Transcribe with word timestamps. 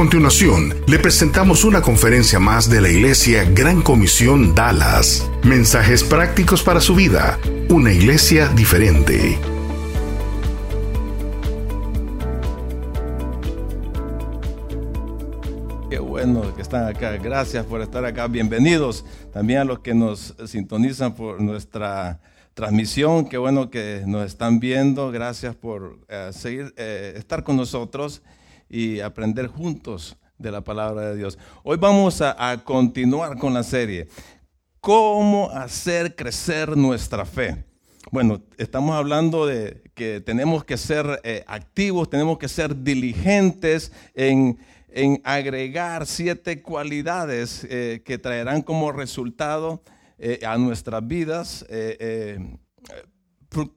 A 0.00 0.02
continuación, 0.02 0.74
le 0.86 0.98
presentamos 0.98 1.62
una 1.62 1.82
conferencia 1.82 2.38
más 2.40 2.70
de 2.70 2.80
la 2.80 2.88
Iglesia 2.88 3.44
Gran 3.44 3.82
Comisión 3.82 4.54
Dallas. 4.54 5.30
Mensajes 5.44 6.02
prácticos 6.02 6.62
para 6.62 6.80
su 6.80 6.94
vida. 6.94 7.38
Una 7.68 7.92
iglesia 7.92 8.48
diferente. 8.48 9.38
Qué 15.90 15.98
bueno 15.98 16.54
que 16.56 16.62
están 16.62 16.88
acá. 16.88 17.18
Gracias 17.18 17.66
por 17.66 17.82
estar 17.82 18.02
acá. 18.06 18.26
Bienvenidos 18.26 19.04
también 19.34 19.58
a 19.58 19.64
los 19.64 19.80
que 19.80 19.92
nos 19.92 20.34
sintonizan 20.46 21.14
por 21.14 21.42
nuestra 21.42 22.22
transmisión. 22.54 23.28
Qué 23.28 23.36
bueno 23.36 23.68
que 23.68 24.02
nos 24.06 24.24
están 24.24 24.60
viendo. 24.60 25.10
Gracias 25.10 25.54
por 25.54 25.98
eh, 26.08 26.30
seguir, 26.32 26.72
eh, 26.78 27.12
estar 27.18 27.44
con 27.44 27.58
nosotros 27.58 28.22
y 28.70 29.00
aprender 29.00 29.48
juntos 29.48 30.16
de 30.38 30.50
la 30.50 30.62
palabra 30.62 31.10
de 31.10 31.16
Dios. 31.16 31.38
Hoy 31.64 31.76
vamos 31.76 32.22
a, 32.22 32.62
continuar 32.64 33.36
con 33.36 33.52
la 33.52 33.62
serie. 33.62 34.08
¿Cómo 34.80 35.50
hacer 35.50 36.14
crecer 36.14 36.76
nuestra 36.76 37.26
fe? 37.26 37.64
Bueno, 38.10 38.40
estamos 38.56 38.96
hablando 38.96 39.46
de 39.46 39.82
que 39.94 40.22
tenemos 40.22 40.64
que 40.64 40.78
ser 40.78 41.20
eh, 41.24 41.44
activos, 41.46 42.08
tenemos 42.08 42.38
que 42.38 42.48
ser 42.48 42.74
diligentes 42.82 43.92
en, 44.14 44.58
agregar 45.22 46.06
siete 46.06 46.62
cualidades 46.62 47.64
eh, 47.70 48.02
que 48.04 48.18
traerán 48.18 48.62
como 48.62 48.90
resultado 48.90 49.82
eh, 50.18 50.40
a 50.44 50.56
nuestras 50.58 51.06
vidas 51.06 51.64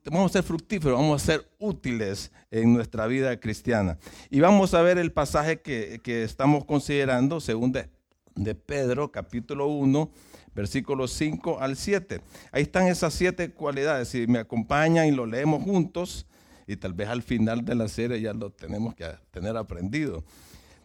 vamos 0.06 0.32
a 0.32 0.34
ser 0.34 0.44
fructíferos, 0.44 1.00
vamos 1.00 1.22
a 1.22 1.26
ser 1.26 1.48
útiles 1.60 2.32
en 2.52 2.74
nuestra 2.74 3.08
vida 3.08 3.40
cristiana. 3.40 3.98
Y 4.30 4.40
vamos 4.40 4.74
a 4.74 4.82
ver 4.82 4.98
el 4.98 5.12
pasaje 5.12 5.62
que, 5.62 6.24
estamos 6.24 6.66
considerando, 6.66 7.40
según 7.40 7.72
de, 7.72 7.90
de, 8.36 8.56
Pedro, 8.56 9.12
capítulo 9.12 9.68
1, 9.68 10.12
versículos 10.54 11.12
5 11.14 11.60
al 11.60 11.76
7. 11.76 12.22
Ahí 12.52 12.64
están 12.64 12.88
esas 12.88 13.14
siete 13.14 13.52
cualidades. 13.52 14.10
Si 14.10 14.28
me 14.28 14.40
acompañan 14.40 15.08
y 15.08 15.12
lo 15.12 15.26
leemos 15.26 15.64
juntos, 15.64 16.28
y 16.68 16.78
tal 16.78 16.94
vez 16.94 17.10
al 17.10 17.24
final 17.24 17.66
de 17.66 17.76
la 17.76 17.88
serie 17.88 18.22
ya 18.22 18.34
lo 18.34 18.52
tenemos 18.52 18.96
que 18.96 19.06
tener 19.32 19.58
aprendido. 19.58 20.24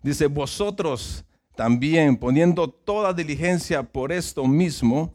Dice, 0.02 0.26
vosotros 0.26 1.24
también, 1.54 2.16
poniendo 2.16 2.68
toda 2.68 3.12
diligencia 3.12 3.82
por 3.82 4.12
esto 4.12 4.46
mismo, 4.46 5.14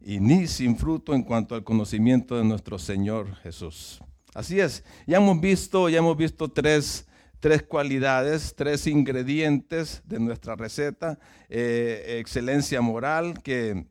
y 0.00 0.20
ni 0.20 0.46
sin 0.46 0.76
fruto 0.76 1.14
en 1.14 1.22
cuanto 1.22 1.54
al 1.54 1.64
conocimiento 1.64 2.36
de 2.36 2.44
nuestro 2.44 2.78
Señor 2.78 3.34
Jesús. 3.36 4.00
Así 4.34 4.60
es, 4.60 4.84
ya 5.06 5.18
hemos 5.18 5.40
visto, 5.40 5.88
ya 5.88 5.98
hemos 5.98 6.16
visto 6.16 6.48
tres, 6.48 7.06
tres 7.40 7.62
cualidades, 7.62 8.54
tres 8.56 8.86
ingredientes 8.86 10.02
de 10.04 10.20
nuestra 10.20 10.54
receta. 10.54 11.18
Eh, 11.48 12.18
excelencia 12.20 12.80
moral 12.80 13.42
que 13.42 13.86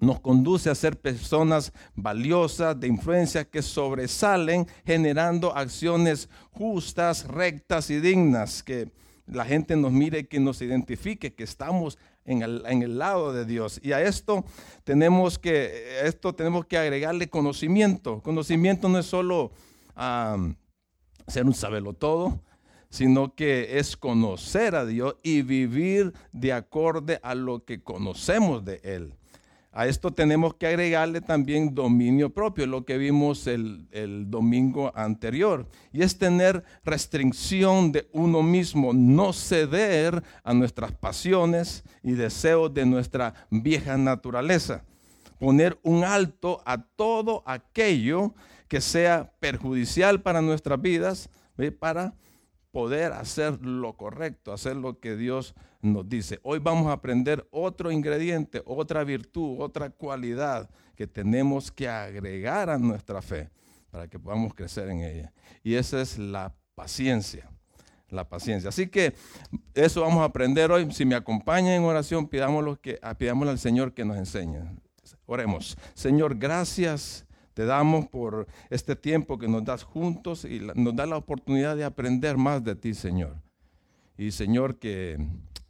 nos 0.00 0.20
conduce 0.20 0.70
a 0.70 0.74
ser 0.74 1.00
personas 1.00 1.72
valiosas, 1.94 2.78
de 2.78 2.88
influencia, 2.88 3.44
que 3.44 3.62
sobresalen 3.62 4.66
generando 4.84 5.56
acciones 5.56 6.28
justas, 6.50 7.26
rectas 7.26 7.90
y 7.90 8.00
dignas, 8.00 8.62
que 8.62 8.90
la 9.26 9.44
gente 9.44 9.76
nos 9.76 9.92
mire, 9.92 10.26
que 10.26 10.40
nos 10.40 10.60
identifique, 10.60 11.34
que 11.34 11.44
estamos 11.44 11.98
en 12.24 12.42
el, 12.42 12.98
lado 12.98 13.32
de 13.32 13.44
Dios. 13.44 13.80
Y 13.82 13.92
a 13.92 14.02
esto 14.02 14.44
tenemos 14.84 15.38
que, 15.38 16.00
esto 16.04 16.34
tenemos 16.34 16.66
que 16.66 16.78
agregarle 16.78 17.28
conocimiento. 17.28 18.20
Conocimiento 18.22 18.88
no 18.88 18.98
es 18.98 19.06
solo 19.06 19.52
ser 21.26 21.46
un 21.46 21.54
sabelo 21.54 21.92
todo, 21.92 22.40
sino 22.90 23.34
que 23.34 23.78
es 23.78 23.96
conocer 23.96 24.74
a 24.74 24.86
Dios 24.86 25.16
y 25.22 25.42
vivir 25.42 26.12
de 26.32 26.52
acorde 26.52 27.18
a 27.22 27.34
lo 27.34 27.64
que 27.64 27.82
conocemos 27.82 28.64
de 28.64 28.80
Él. 28.84 29.14
A 29.76 29.88
esto 29.88 30.12
tenemos 30.12 30.54
que 30.54 30.68
agregarle 30.68 31.20
también 31.20 31.74
dominio 31.74 32.30
propio, 32.30 32.64
lo 32.64 32.84
que 32.84 32.96
vimos 32.96 33.48
el, 33.48 33.88
domingo 34.30 34.92
anterior. 34.94 35.66
Y 35.92 36.02
es 36.02 36.16
tener 36.16 36.62
restricción 36.84 37.90
de 37.90 38.08
uno 38.12 38.40
mismo, 38.40 38.92
no 38.92 39.32
ceder 39.32 40.22
a 40.44 40.54
nuestras 40.54 40.92
pasiones 40.92 41.82
y 42.04 42.12
deseos 42.12 42.72
de 42.72 42.86
nuestra 42.86 43.34
vieja 43.50 43.98
naturaleza. 43.98 44.84
Poner 45.40 45.76
un 45.82 46.04
alto 46.04 46.62
a 46.64 46.80
todo 46.80 47.42
aquello 47.44 48.32
que 48.68 48.80
sea 48.80 49.32
perjudicial 49.40 50.22
para 50.22 50.40
nuestras 50.40 50.80
vidas, 50.80 51.28
para 51.80 52.14
poder 52.74 53.12
hacer 53.12 53.64
lo 53.64 53.96
correcto, 53.96 54.52
hacer 54.52 54.74
lo 54.74 54.98
que 54.98 55.14
Dios 55.14 55.54
nos 55.80 56.08
dice. 56.08 56.40
Hoy 56.42 56.58
vamos 56.58 56.88
a 56.88 56.94
aprender 56.94 57.46
otro 57.52 57.92
ingrediente, 57.92 58.64
otra 58.66 59.04
virtud, 59.04 59.60
otra 59.60 59.90
cualidad 59.90 60.68
que 60.96 61.06
tenemos 61.06 61.70
que 61.70 61.88
agregar 61.88 62.70
a 62.70 62.76
nuestra 62.76 63.22
fe 63.22 63.48
para 63.92 64.08
que 64.08 64.18
podamos 64.18 64.54
crecer 64.54 64.88
en 64.88 65.02
ella. 65.02 65.32
Y 65.62 65.76
esa 65.76 66.00
es 66.00 66.18
la 66.18 66.52
paciencia. 66.74 67.48
La 68.08 68.28
paciencia. 68.28 68.70
Así 68.70 68.88
que 68.88 69.14
eso 69.72 70.00
vamos 70.00 70.22
a 70.22 70.24
aprender 70.24 70.72
hoy. 70.72 70.90
Si 70.90 71.04
me 71.04 71.14
acompañan 71.14 71.74
en 71.74 71.84
oración, 71.84 72.26
pidámoslo 72.26 72.80
que, 72.80 72.98
pidámosle 73.16 73.52
al 73.52 73.60
Señor 73.60 73.94
que 73.94 74.04
nos 74.04 74.16
enseñe. 74.16 74.58
Oremos. 75.26 75.78
Señor, 75.94 76.36
gracias 76.36 77.24
te 77.54 77.64
damos 77.64 78.06
por 78.06 78.46
este 78.68 78.96
tiempo 78.96 79.38
que 79.38 79.48
nos 79.48 79.64
das 79.64 79.84
juntos 79.84 80.44
y 80.44 80.60
nos 80.74 80.94
da 80.94 81.06
la 81.06 81.16
oportunidad 81.16 81.76
de 81.76 81.84
aprender 81.84 82.36
más 82.36 82.62
de 82.62 82.74
ti, 82.74 82.94
Señor. 82.94 83.36
Y 84.18 84.32
Señor, 84.32 84.78
que, 84.78 85.18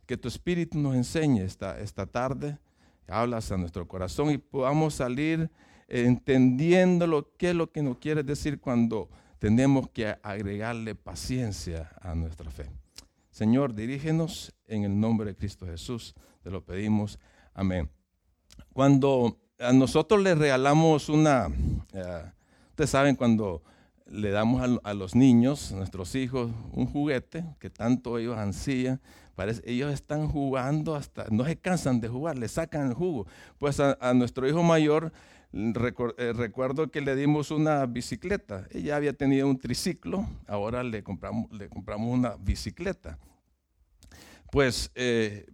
que 0.07 0.17
tu 0.17 0.29
Espíritu 0.29 0.79
nos 0.79 0.95
enseñe 0.97 1.43
esta, 1.43 1.79
esta 1.79 2.07
tarde, 2.07 2.59
hablas 3.07 3.53
a 3.53 3.59
nuestro 3.59 3.87
corazón 3.87 4.31
y 4.31 4.39
podamos 4.39 4.95
salir 4.95 5.51
entendiendo 5.89 7.07
lo 7.07 7.37
que 7.37 7.51
es 7.51 7.55
lo 7.55 7.71
que 7.71 7.83
nos 7.83 7.99
quieres 7.99 8.25
decir 8.25 8.61
cuando 8.61 9.11
tenemos 9.39 9.91
que 9.91 10.17
agregarle 10.23 10.95
paciencia 10.95 11.91
a 12.01 12.15
nuestra 12.15 12.51
fe. 12.51 12.71
Señor, 13.31 13.75
dirígenos 13.75 14.55
en 14.67 14.85
el 14.85 14.99
nombre 14.99 15.27
de 15.27 15.37
Cristo 15.37 15.67
Jesús. 15.67 16.15
Te 16.43 16.51
lo 16.51 16.65
pedimos. 16.65 17.19
Amén. 17.53 17.91
Cuando 18.73 19.44
a 19.65 19.73
nosotros 19.73 20.23
le 20.23 20.35
regalamos 20.35 21.09
una, 21.09 21.49
eh, 21.93 22.23
ustedes 22.71 22.91
saben 22.91 23.17
cuando 23.17 23.63
le 24.07 24.31
damos 24.31 24.81
a, 24.85 24.95
los 24.95 25.15
niños, 25.15 25.73
a 25.73 25.77
nuestros 25.77 26.15
hijos, 26.15 26.51
un 26.73 26.87
juguete 26.87 27.45
que 27.59 27.71
tanto 27.71 28.19
ellos 28.19 28.37
ansían, 28.37 29.01
parece, 29.35 29.63
ellos 29.65 29.93
están 29.93 30.29
jugando 30.29 30.95
hasta, 30.95 31.27
no 31.31 31.45
se 31.45 31.57
cansan 31.57 32.01
de 32.01 32.09
jugar, 32.09 32.37
le 32.37 32.49
sacan 32.49 32.89
el 32.89 32.95
jugo. 32.95 33.27
Pues 33.59 33.81
a, 33.81 33.97
nuestro 34.15 34.49
hijo 34.49 34.63
mayor 34.63 35.13
eh, 35.53 36.33
recuerdo 36.35 36.91
que 36.91 37.01
le 37.01 37.17
dimos 37.17 37.51
una 37.51 37.87
bicicleta, 37.87 38.67
ella 38.71 38.97
había 38.97 39.15
tenido 39.15 39.49
un 39.49 39.59
triciclo, 39.59 40.27
ahora 40.47 40.83
le 40.83 41.03
compramos, 41.03 41.51
le 41.53 41.69
compramos 41.69 42.13
una 42.13 42.37
bicicleta. 42.37 43.19
Pues 44.51 44.93
eh, 44.95 45.47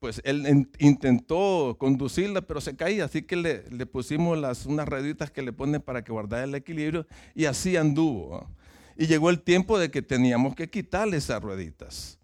pues 0.00 0.20
él 0.24 0.68
intentó 0.78 1.76
conducirla, 1.78 2.42
pero 2.42 2.60
se 2.60 2.76
caía, 2.76 3.04
así 3.04 3.22
que 3.22 3.36
le, 3.36 3.86
pusimos 3.86 4.66
unas 4.66 4.88
rueditas 4.88 5.30
que 5.30 5.42
le 5.42 5.52
ponen 5.52 5.80
para 5.82 6.02
que 6.02 6.12
guardara 6.12 6.44
el 6.44 6.54
equilibrio 6.54 7.06
y 7.34 7.46
así 7.46 7.76
anduvo. 7.76 8.48
Y 8.96 9.06
llegó 9.06 9.30
el 9.30 9.40
tiempo 9.40 9.78
de 9.78 9.90
que 9.90 10.02
teníamos 10.02 10.54
que 10.54 10.68
quitarle 10.68 11.16
esas 11.16 11.42
rueditas. 11.42 12.18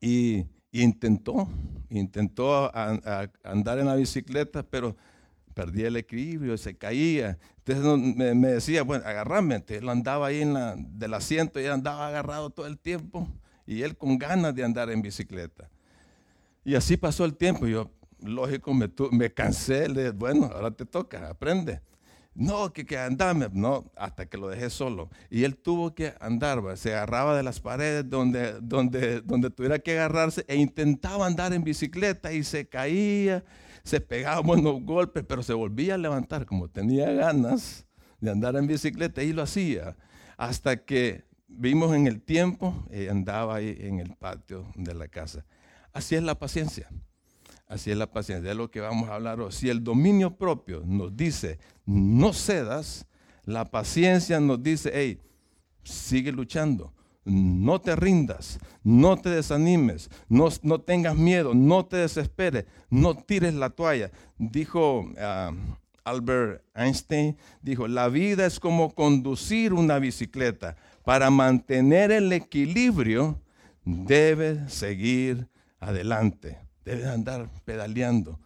Y, 0.00 0.46
intentó, 0.72 1.48
intentó 1.88 2.70
andar 3.42 3.78
en 3.78 3.86
la 3.86 3.94
bicicleta, 3.94 4.62
pero, 4.62 4.96
perdía 5.56 5.88
el 5.88 5.96
equilibrio, 5.96 6.58
se 6.58 6.76
caía. 6.76 7.38
Entonces 7.64 8.14
me, 8.36 8.48
decía, 8.48 8.82
bueno, 8.82 9.06
agarrame. 9.06 9.64
él 9.68 9.88
andaba 9.88 10.26
ahí 10.26 10.42
en 10.42 10.52
la, 10.52 10.76
del 10.76 11.14
asiento 11.14 11.58
y 11.58 11.64
andaba 11.64 12.06
agarrado 12.08 12.50
todo 12.50 12.66
el 12.66 12.78
tiempo. 12.78 13.26
Y 13.66 13.80
él 13.80 13.96
con 13.96 14.18
ganas 14.18 14.54
de 14.54 14.62
andar 14.62 14.90
en 14.90 15.00
bicicleta. 15.00 15.70
Y 16.66 16.74
así 16.74 16.96
pasó 16.96 17.24
el 17.24 17.36
tiempo. 17.36 17.68
Yo, 17.68 17.92
lógico, 18.18 18.74
me, 18.74 19.32
cansé. 19.32 19.88
Le 19.88 20.00
dije, 20.00 20.10
bueno, 20.10 20.50
ahora 20.52 20.72
te 20.72 20.84
toca, 20.84 21.30
aprende. 21.30 21.80
No, 22.34 22.72
que, 22.72 22.98
andame. 22.98 23.48
No, 23.52 23.90
hasta 23.96 24.26
que 24.26 24.36
lo 24.36 24.48
dejé 24.48 24.68
solo. 24.68 25.08
Y 25.30 25.44
él 25.44 25.56
tuvo 25.56 25.94
que 25.94 26.14
andar, 26.20 26.60
se 26.76 26.92
agarraba 26.92 27.36
de 27.36 27.44
las 27.44 27.60
paredes 27.60 28.10
donde, 28.10 28.60
donde, 28.60 29.20
donde 29.20 29.48
tuviera 29.50 29.78
que 29.78 29.92
agarrarse 29.92 30.44
e 30.48 30.56
intentaba 30.56 31.24
andar 31.24 31.52
en 31.52 31.62
bicicleta 31.62 32.32
y 32.32 32.42
se 32.42 32.68
caía 32.68 33.44
se 33.84 34.00
pegaba 34.00 34.40
buenos 34.40 34.82
golpes, 34.82 35.24
pero 35.28 35.44
se 35.44 35.52
volvía 35.52 35.94
a 35.94 35.98
levantar 35.98 36.44
como 36.44 36.68
tenía 36.68 37.12
ganas 37.12 37.86
de 38.20 38.32
andar 38.32 38.56
en 38.56 38.66
bicicleta 38.66 39.22
y 39.22 39.32
lo 39.32 39.42
hacía. 39.42 39.96
Hasta 40.36 40.84
que 40.84 41.22
vimos 41.46 41.94
en 41.94 42.08
el 42.08 42.20
tiempo 42.20 42.74
y 42.90 43.06
andaba 43.06 43.54
ahí 43.54 43.76
en 43.78 44.00
el 44.00 44.16
patio 44.16 44.66
de 44.74 44.92
la 44.92 45.06
casa. 45.06 45.44
Así 45.96 46.14
es 46.14 46.22
la 46.22 46.38
paciencia. 46.38 46.90
Así 47.66 47.90
es 47.90 47.96
la 47.96 48.10
paciencia. 48.10 48.50
De 48.50 48.54
lo 48.54 48.70
que 48.70 48.80
vamos 48.80 49.08
a 49.08 49.14
hablar 49.14 49.40
hoy. 49.40 49.50
Si 49.50 49.70
el 49.70 49.82
dominio 49.82 50.36
propio 50.36 50.82
nos 50.84 51.16
dice 51.16 51.58
no 51.86 52.34
cedas, 52.34 53.06
la 53.44 53.70
paciencia 53.70 54.38
nos 54.38 54.62
dice, 54.62 54.90
hey, 54.92 55.22
sigue 55.82 56.32
luchando 56.32 56.92
no 57.24 57.80
te 57.80 57.96
rindas, 57.96 58.60
no 58.84 59.16
te 59.16 59.30
desanimes, 59.30 60.10
no, 60.28 60.50
tengas 60.80 61.16
miedo, 61.16 61.54
no 61.54 61.84
te 61.84 61.96
desesperes, 61.96 62.66
no 62.88 63.16
tires 63.16 63.52
la 63.52 63.70
toalla. 63.70 64.12
Dijo 64.38 65.10
ah, 65.18 65.50
Albert 66.04 66.62
Einstein, 66.72 67.36
dijo, 67.62 67.88
la 67.88 68.08
vida 68.08 68.46
es 68.46 68.60
como 68.60 68.94
conducir 68.94 69.72
una 69.72 69.98
bicicleta. 69.98 70.76
Para 71.04 71.30
mantener 71.30 72.12
el 72.12 72.32
equilibrio, 72.32 73.40
debes 73.84 74.72
seguir 74.72 75.48
adelante, 75.86 76.58
debes 76.84 77.06
andar 77.06 77.48
pedaleando. 77.64 78.40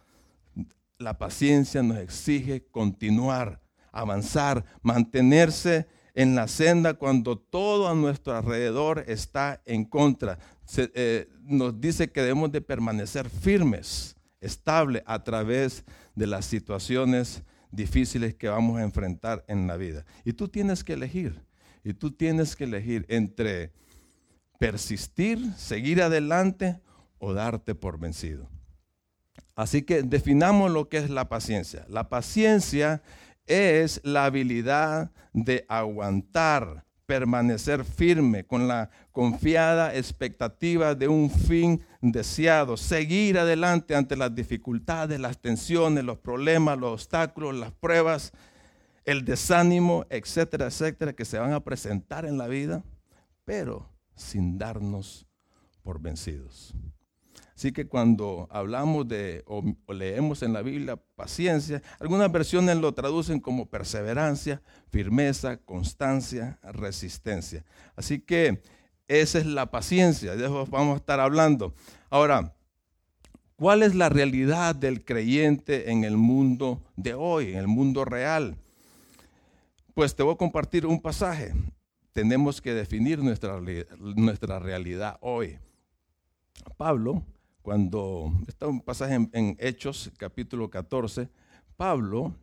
La 0.99 1.17
paciencia 1.17 1.81
nos 1.81 1.97
exige 1.97 2.67
continuar, 2.67 3.61
avanzar, 3.91 4.63
mantenerse 4.83 5.87
en 6.13 6.35
la 6.35 6.47
senda 6.47 6.93
cuando 6.93 7.39
todo 7.39 7.89
a 7.89 7.95
nuestro 7.95 8.35
alrededor 8.35 9.03
está 9.07 9.61
en 9.65 9.85
contra. 9.85 10.37
Eh, 10.77 11.27
nos 11.43 11.81
dice 11.81 12.11
que 12.11 12.21
debemos 12.21 12.51
de 12.51 12.61
permanecer 12.61 13.27
firmes, 13.27 14.15
estables 14.39 15.01
a 15.07 15.23
través 15.23 15.83
de 16.13 16.27
las 16.27 16.45
situaciones 16.45 17.43
difíciles 17.71 18.35
que 18.35 18.49
vamos 18.49 18.77
a 18.77 18.83
enfrentar 18.83 19.43
en 19.47 19.65
la 19.65 19.77
vida. 19.77 20.05
Y 20.25 20.33
tú 20.33 20.47
tienes 20.47 20.83
que 20.83 20.93
elegir, 20.93 21.41
y 21.83 21.93
tú 21.93 22.11
tienes 22.11 22.55
que 22.55 22.65
elegir 22.65 23.05
entre 23.09 23.71
persistir, 24.59 25.39
seguir 25.57 26.03
adelante 26.03 26.79
o 27.21 27.33
darte 27.33 27.75
por 27.75 27.99
vencido. 27.99 28.49
Así 29.55 29.83
que 29.83 30.01
definamos 30.01 30.71
lo 30.71 30.89
que 30.89 30.97
es 30.97 31.09
la 31.09 31.29
paciencia. 31.29 31.85
La 31.87 32.09
paciencia 32.09 33.01
es 33.45 34.01
la 34.03 34.25
habilidad 34.25 35.11
de 35.31 35.65
aguantar, 35.69 36.85
permanecer 37.05 37.85
firme 37.85 38.43
con 38.45 38.67
la 38.67 38.89
confiada 39.11 39.95
expectativa 39.95 40.95
de 40.95 41.07
un 41.07 41.29
fin 41.29 41.85
deseado, 42.01 42.75
seguir 42.75 43.37
adelante 43.37 43.95
ante 43.95 44.15
las 44.15 44.33
dificultades, 44.33 45.19
las 45.19 45.39
tensiones, 45.39 46.03
los 46.03 46.17
problemas, 46.17 46.79
los 46.79 46.93
obstáculos, 46.93 47.55
las 47.55 47.71
pruebas, 47.71 48.31
el 49.05 49.25
desánimo, 49.25 50.05
etcétera, 50.09 50.67
etcétera, 50.67 51.13
que 51.13 51.25
se 51.25 51.37
van 51.37 51.53
a 51.53 51.63
presentar 51.63 52.25
en 52.25 52.37
la 52.37 52.47
vida, 52.47 52.83
pero 53.45 53.89
sin 54.15 54.57
darnos 54.57 55.27
por 55.83 56.01
vencidos. 56.01 56.73
Así 57.61 57.71
que 57.71 57.85
cuando 57.85 58.47
hablamos 58.49 59.07
de 59.07 59.43
o, 59.45 59.61
leemos 59.93 60.41
en 60.41 60.51
la 60.51 60.63
Biblia 60.63 60.97
paciencia, 61.15 61.83
algunas 61.99 62.31
versiones 62.31 62.75
lo 62.77 62.91
traducen 62.95 63.39
como 63.39 63.67
perseverancia, 63.67 64.63
firmeza, 64.89 65.57
constancia, 65.57 66.57
resistencia. 66.63 67.63
Así 67.95 68.19
que 68.19 68.63
esa 69.07 69.37
es 69.37 69.45
la 69.45 69.69
paciencia, 69.69 70.35
de 70.35 70.45
eso 70.45 70.65
vamos 70.71 70.95
a 70.95 70.97
estar 70.97 71.19
hablando. 71.19 71.75
Ahora, 72.09 72.55
¿cuál 73.57 73.83
es 73.83 73.93
la 73.93 74.09
realidad 74.09 74.73
del 74.73 75.05
creyente 75.05 75.91
en 75.91 76.03
el 76.03 76.17
mundo 76.17 76.81
de 76.95 77.13
hoy, 77.13 77.51
en 77.51 77.57
el 77.57 77.67
mundo 77.67 78.05
real? 78.05 78.57
Pues 79.93 80.15
te 80.15 80.23
voy 80.23 80.33
a 80.33 80.37
compartir 80.37 80.87
un 80.87 80.99
pasaje. 80.99 81.53
Tenemos 82.11 82.59
que 82.59 82.73
definir 82.73 83.19
nuestra, 83.19 83.61
nuestra 83.99 84.57
realidad 84.57 85.19
hoy. 85.21 85.59
Pablo 86.75 87.23
cuando 87.61 88.31
está 88.47 88.67
un 88.67 88.81
pasaje 88.81 89.15
en, 89.15 89.55
Hechos, 89.59 90.11
capítulo 90.17 90.69
14, 90.69 91.29
Pablo, 91.77 92.35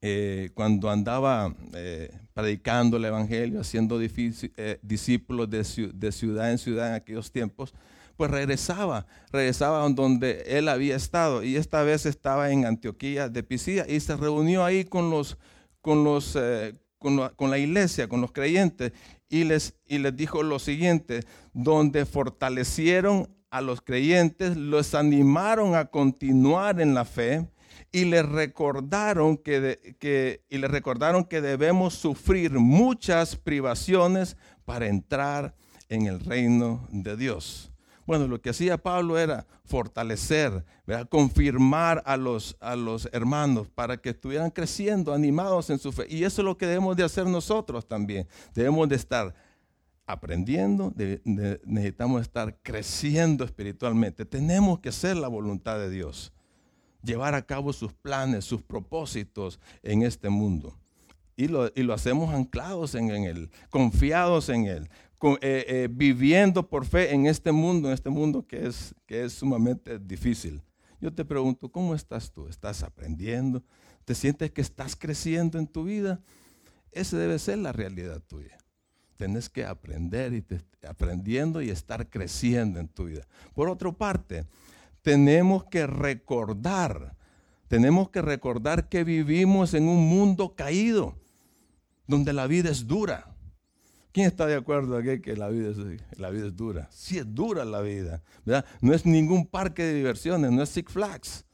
eh, 0.00 0.50
cuando 0.54 0.90
andaba 0.90 1.54
eh, 1.74 2.10
predicando 2.32 2.96
el 2.96 3.04
Evangelio, 3.04 3.60
haciendo 3.60 4.00
eh, 4.00 4.78
discípulos 4.82 5.50
de, 5.50 5.64
ciudad 5.64 6.50
en 6.50 6.58
ciudad 6.58 6.88
en 6.88 6.94
aquellos 6.94 7.30
tiempos, 7.30 7.74
pues 8.16 8.30
regresaba, 8.30 9.06
regresaba 9.30 9.88
donde 9.90 10.42
él 10.46 10.68
había 10.68 10.96
estado. 10.96 11.42
Y 11.42 11.56
esta 11.56 11.82
vez 11.82 12.06
estaba 12.06 12.50
en 12.50 12.64
Antioquía 12.64 13.28
de 13.28 13.42
Pisía 13.42 13.86
y 13.88 14.00
se 14.00 14.16
reunió 14.16 14.64
ahí 14.64 14.84
con 14.84 15.10
los, 15.10 15.38
con 15.80 16.04
los, 16.04 16.36
con, 16.98 17.28
con 17.36 17.50
la 17.50 17.58
iglesia, 17.58 18.08
con 18.08 18.20
los 18.20 18.32
creyentes. 18.32 18.92
Y 19.28 19.44
les, 19.44 19.74
y 19.86 19.98
les 19.98 20.16
dijo 20.16 20.42
lo 20.42 20.58
siguiente, 20.58 21.24
donde 21.52 22.06
fortalecieron 22.06 23.28
a 23.50 23.60
los 23.60 23.80
creyentes, 23.80 24.56
los 24.56 24.94
animaron 24.94 25.74
a 25.74 25.86
continuar 25.86 26.80
en 26.80 26.94
la 26.94 27.04
fe 27.04 27.48
y 27.92 28.04
les 28.04 28.26
recordaron 28.26 29.36
que, 29.36 30.42
y 30.48 30.58
les 30.58 30.70
recordaron 30.70 31.24
que 31.24 31.40
debemos 31.40 31.94
sufrir 31.94 32.52
muchas 32.52 33.36
privaciones 33.36 34.36
para 34.64 34.86
entrar 34.86 35.54
en 35.88 36.06
el 36.06 36.20
reino 36.20 36.86
de 36.90 37.16
Dios. 37.16 37.72
Bueno, 38.06 38.26
lo 38.26 38.40
que 38.40 38.50
hacía 38.50 38.78
Pablo 38.78 39.18
era 39.18 39.46
fortalecer, 39.66 40.64
confirmar 41.10 42.02
a 42.06 42.16
los, 42.16 42.56
a 42.58 42.74
los 42.74 43.06
hermanos 43.12 43.68
para 43.68 43.98
que 43.98 44.10
estuvieran 44.10 44.50
creciendo, 44.50 45.12
animados 45.12 45.68
en 45.68 45.78
su 45.78 45.92
fe. 45.92 46.06
Y 46.08 46.24
eso 46.24 46.40
es 46.40 46.44
lo 46.46 46.56
que 46.56 46.66
debemos 46.66 46.96
de 46.96 47.04
hacer 47.04 47.26
nosotros 47.26 47.86
también. 47.86 48.26
Debemos 48.54 48.88
de 48.88 48.96
estar 48.96 49.34
aprendiendo, 50.08 50.94
necesitamos 51.64 52.22
estar 52.22 52.58
creciendo 52.62 53.44
espiritualmente. 53.44 54.24
Tenemos 54.24 54.80
que 54.80 54.88
hacer 54.88 55.16
la 55.18 55.28
voluntad 55.28 55.78
de 55.78 55.90
Dios, 55.90 56.32
llevar 57.02 57.34
a 57.34 57.42
cabo 57.42 57.74
sus 57.74 57.92
planes, 57.92 58.46
sus 58.46 58.62
propósitos 58.62 59.60
en 59.82 60.02
este 60.02 60.30
mundo. 60.30 60.78
Y 61.36 61.46
lo, 61.46 61.70
hacemos 61.92 62.34
anclados 62.34 62.94
en, 62.94 63.10
Él, 63.10 63.50
confiados 63.68 64.48
en 64.48 64.64
Él, 64.64 64.88
eh, 65.22 65.64
eh, 65.68 65.88
viviendo 65.90 66.68
por 66.68 66.86
fe 66.86 67.12
en 67.14 67.26
este 67.26 67.52
mundo, 67.52 67.88
en 67.88 67.94
este 67.94 68.08
mundo 68.08 68.46
que 68.46 68.66
es, 68.66 68.94
que 69.06 69.24
es 69.24 69.34
sumamente 69.34 69.98
difícil. 69.98 70.62
Yo 71.02 71.12
te 71.12 71.24
pregunto, 71.24 71.70
¿cómo 71.70 71.94
estás 71.94 72.32
tú? 72.32 72.48
¿Estás 72.48 72.82
aprendiendo? 72.82 73.62
¿Te 74.06 74.14
sientes 74.14 74.50
que 74.50 74.62
estás 74.62 74.96
creciendo 74.96 75.58
en 75.58 75.66
tu 75.66 75.84
vida? 75.84 76.20
Esa 76.92 77.18
debe 77.18 77.38
ser 77.38 77.58
la 77.58 77.72
realidad 77.72 78.22
tuya. 78.26 78.58
Tienes 79.18 79.48
que 79.48 79.64
aprender 79.64 80.32
y 80.32 80.44
aprendiendo 80.86 81.60
y 81.60 81.70
estar 81.70 82.08
creciendo 82.08 82.78
en 82.78 82.86
tu 82.86 83.06
vida. 83.06 83.26
Por 83.52 83.68
otra 83.68 83.90
parte, 83.90 84.46
tenemos 85.02 85.64
que 85.64 85.88
recordar, 85.88 87.16
tenemos 87.66 88.10
que 88.10 88.22
recordar 88.22 88.88
que 88.88 89.02
vivimos 89.02 89.74
en 89.74 89.88
un 89.88 90.08
mundo 90.08 90.54
caído, 90.54 91.16
donde 92.06 92.32
la 92.32 92.46
vida 92.46 92.70
es 92.70 92.86
dura. 92.86 93.34
¿Quién 94.12 94.28
está 94.28 94.46
de 94.46 94.54
acuerdo 94.54 94.96
aquí 94.96 95.20
que 95.20 95.36
la 95.36 95.48
vida, 95.48 95.70
es, 95.70 95.78
la 96.16 96.30
vida 96.30 96.46
es 96.46 96.54
dura? 96.54 96.88
Sí 96.92 97.18
es 97.18 97.34
dura 97.34 97.64
la 97.64 97.80
vida, 97.80 98.22
¿verdad? 98.44 98.64
No 98.80 98.94
es 98.94 99.04
ningún 99.04 99.46
parque 99.46 99.82
de 99.82 99.94
diversiones, 99.94 100.52
no 100.52 100.62
es 100.62 100.68
Six 100.68 100.92
Flags. 100.92 101.44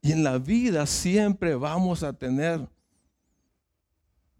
Y 0.00 0.12
en 0.12 0.22
la 0.22 0.38
vida 0.38 0.86
siempre 0.86 1.56
vamos 1.56 2.04
a 2.04 2.12
tener 2.12 2.68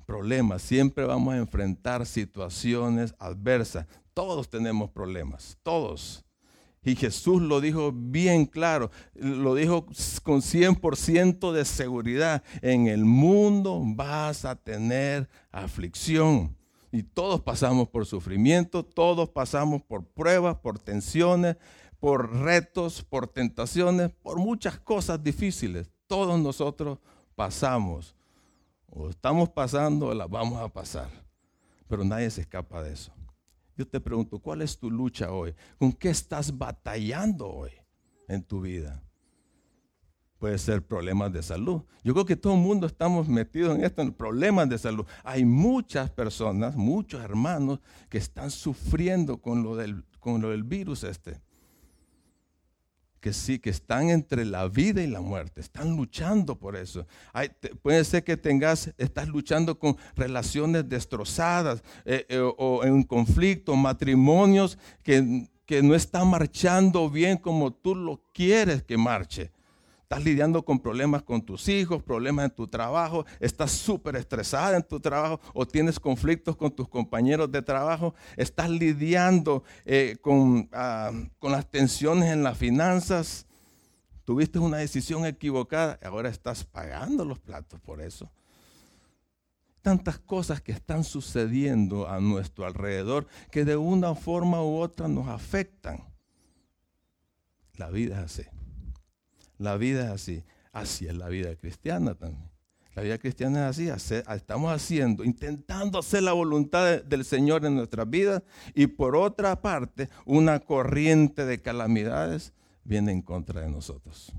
problemas, 0.04 0.62
siempre 0.62 1.04
vamos 1.04 1.34
a 1.34 1.38
enfrentar 1.38 2.06
situaciones 2.06 3.14
adversas. 3.18 3.87
Todos 4.12 4.49
tenemos 4.49 4.90
problemas, 4.90 5.58
todos. 5.62 6.25
Y 6.84 6.96
Jesús 6.96 7.40
lo 7.40 7.61
dijo 7.61 7.92
bien 7.92 8.44
claro, 8.44 8.90
lo 9.14 9.54
dijo 9.54 9.87
con 10.23 10.42
100% 10.42 11.52
de 11.52 11.64
seguridad. 11.64 12.42
En 12.61 12.88
el 12.88 13.06
mundo 13.06 13.80
vas 13.82 14.44
a 14.44 14.54
tener 14.54 15.28
aflicción. 15.50 16.54
Y 16.92 17.02
todos 17.02 17.40
pasamos 17.40 17.88
por 17.88 18.06
sufrimiento, 18.06 18.84
todos 18.84 19.30
pasamos 19.30 19.82
por 19.82 20.04
pruebas, 20.04 20.56
por 20.58 20.78
tensiones, 20.78 21.56
por 21.99 22.30
retos, 22.37 23.02
por 23.02 23.26
tentaciones, 23.26 24.11
por 24.23 24.38
muchas 24.38 24.78
cosas 24.78 25.25
difíciles. 25.25 25.90
Todos 26.06 26.38
nosotros 26.38 26.99
pasamos, 27.34 28.14
o 28.94 29.10
estamos 29.10 29.50
pasando, 29.50 30.06
o 30.06 30.14
las 30.14 30.30
vamos 30.30 30.60
a 30.60 30.68
pasar, 30.68 31.10
pero 31.88 32.04
nadie 32.04 32.30
se 32.30 32.42
escapa 32.42 32.82
de 32.82 32.92
eso. 32.92 33.12
Yo 33.76 33.86
te 33.86 34.00
pregunto, 34.00 34.38
¿cuál 34.38 34.62
es 34.62 34.78
tu 34.78 34.90
lucha 34.90 35.32
hoy? 35.32 35.54
¿Con 35.78 35.92
qué 35.92 36.10
estás 36.10 36.56
batallando 36.56 37.48
hoy 37.48 37.72
en 38.28 38.42
tu 38.42 38.60
vida? 38.60 39.02
Puede 40.38 40.58
ser 40.58 40.86
problemas 40.86 41.32
de 41.32 41.42
salud. 41.42 41.82
Yo 42.04 42.12
creo 42.12 42.24
que 42.24 42.36
todo 42.36 42.54
el 42.54 42.60
mundo 42.60 42.86
estamos 42.86 43.28
metidos 43.28 43.76
en 43.76 43.84
esto, 43.84 44.02
en 44.02 44.12
problemas 44.12 44.68
de 44.68 44.78
salud. 44.78 45.06
Hay 45.24 45.44
muchas 45.44 46.10
personas, 46.10 46.76
muchos 46.76 47.20
hermanos 47.22 47.80
que 48.08 48.18
están 48.18 48.50
sufriendo 48.50 49.38
con 49.38 49.64
lo 49.64 49.74
del, 49.74 50.04
con 50.20 50.40
lo 50.40 50.50
del 50.50 50.62
virus 50.62 51.02
este. 51.02 51.40
Que 53.25 53.33
sí, 53.33 53.59
que 53.59 53.71
están 53.71 54.11
entre 54.11 54.45
la 54.45 54.69
vida 54.69 55.02
y 55.02 55.07
la 55.07 55.23
muerte, 55.23 55.62
están 55.62 55.97
luchando 55.97 56.59
por 56.59 56.76
eso. 56.76 57.07
puede 57.81 58.04
ser 58.04 58.23
que 58.23 58.37
tengas, 58.37 58.93
estás 58.99 59.28
luchando 59.28 59.78
con 59.78 59.97
relaciones 60.14 60.87
destrozadas 60.87 61.83
eh, 62.04 62.26
eh, 62.28 62.38
o 62.38 62.85
en 62.85 63.02
conflicto, 63.02 63.76
matrimonios 63.76 64.76
que, 65.02 65.49
que 65.64 65.83
no 65.83 65.95
están 65.95 66.28
marchando 66.28 67.09
bien 67.09 67.38
como 67.38 67.73
tú 67.73 67.95
lo 67.95 68.21
quieres 68.35 68.83
que 68.83 68.99
marche 68.99 69.53
estás 70.14 70.25
lidiando 70.25 70.64
con 70.64 70.78
problemas 70.78 71.25
con 71.25 71.42
tus 71.42 71.68
hijos, 71.68 72.00
problemas 72.00 72.44
en 72.44 72.50
tu 72.52 72.68
trabajo, 72.68 73.26
estás 73.40 73.73
súper 73.73 74.14
estresada 74.14 74.76
en 74.76 74.85
tu 74.85 75.00
trabajo 75.00 75.40
o 75.52 75.66
tienes 75.66 75.99
conflictos 75.99 76.54
con 76.54 76.71
tus 76.71 76.88
compañeros 76.88 77.50
de 77.50 77.62
trabajo, 77.62 78.14
estás 78.37 78.71
lidiando 78.71 79.64
eh, 79.85 80.16
con, 80.21 80.68
ah, 80.73 81.11
con 81.40 81.50
las 81.50 81.68
tensiones 81.68 82.33
en 82.33 82.44
las 82.44 82.56
finanzas, 82.56 83.49
tuviste 84.23 84.61
una 84.61 84.76
decisión 84.76 85.26
equivocada 85.26 85.99
y 86.00 86.06
ahora 86.06 86.28
estás 86.28 86.62
pagando 86.62 87.25
los 87.25 87.40
platos 87.40 87.80
por 87.80 88.00
eso. 88.00 88.30
Tantas 89.83 90.21
cosas 90.21 90.61
que 90.61 90.71
están 90.71 91.02
sucediendo 91.02 92.09
a 92.09 92.21
nuestro 92.21 92.66
alrededor 92.66 93.26
que 93.50 93.64
de 93.64 93.76
una 93.76 94.14
forma 94.14 94.62
u 94.62 94.76
otra 94.76 95.09
nos 95.09 95.26
afectan. 95.26 96.04
La 97.75 97.90
vida 97.90 98.18
es 98.21 98.40
así. 98.40 98.53
La 99.58 99.76
vida 99.76 100.06
es 100.06 100.11
así. 100.11 100.44
Así 100.73 101.06
es 101.06 101.14
la 101.14 101.28
vida 101.28 101.54
cristiana 101.56 102.14
también. 102.14 102.50
La 102.94 103.02
vida 103.02 103.18
cristiana 103.18 103.68
es 103.68 103.90
así. 103.90 104.14
estamos 104.14 104.73
haciendo, 104.73 105.25
intentando 105.25 105.99
hacer 105.99 106.23
la 106.23 106.32
voluntad 106.32 107.02
del 107.02 107.25
Señor 107.25 107.64
en 107.64 107.76
nuestras 107.76 108.08
vidas. 108.08 108.42
Y 108.75 108.87
por 108.87 109.16
otra 109.16 109.61
parte, 109.61 110.08
una 110.25 110.61
corriente 110.61 111.44
de 111.44 111.61
calamidades 111.61 112.52
viene 112.84 113.12
en 113.12 113.23
contra 113.23 113.62
de 113.62 113.70
nosotros. 113.70 114.32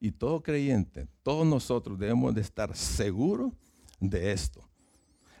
Y 0.00 0.12
todo 0.12 0.42
creyente, 0.42 1.06
todos 1.22 1.46
nosotros 1.46 1.98
debemos 1.98 2.34
de 2.34 2.40
estar 2.40 2.76
seguros 2.76 3.52
de 4.00 4.32
esto. 4.32 4.68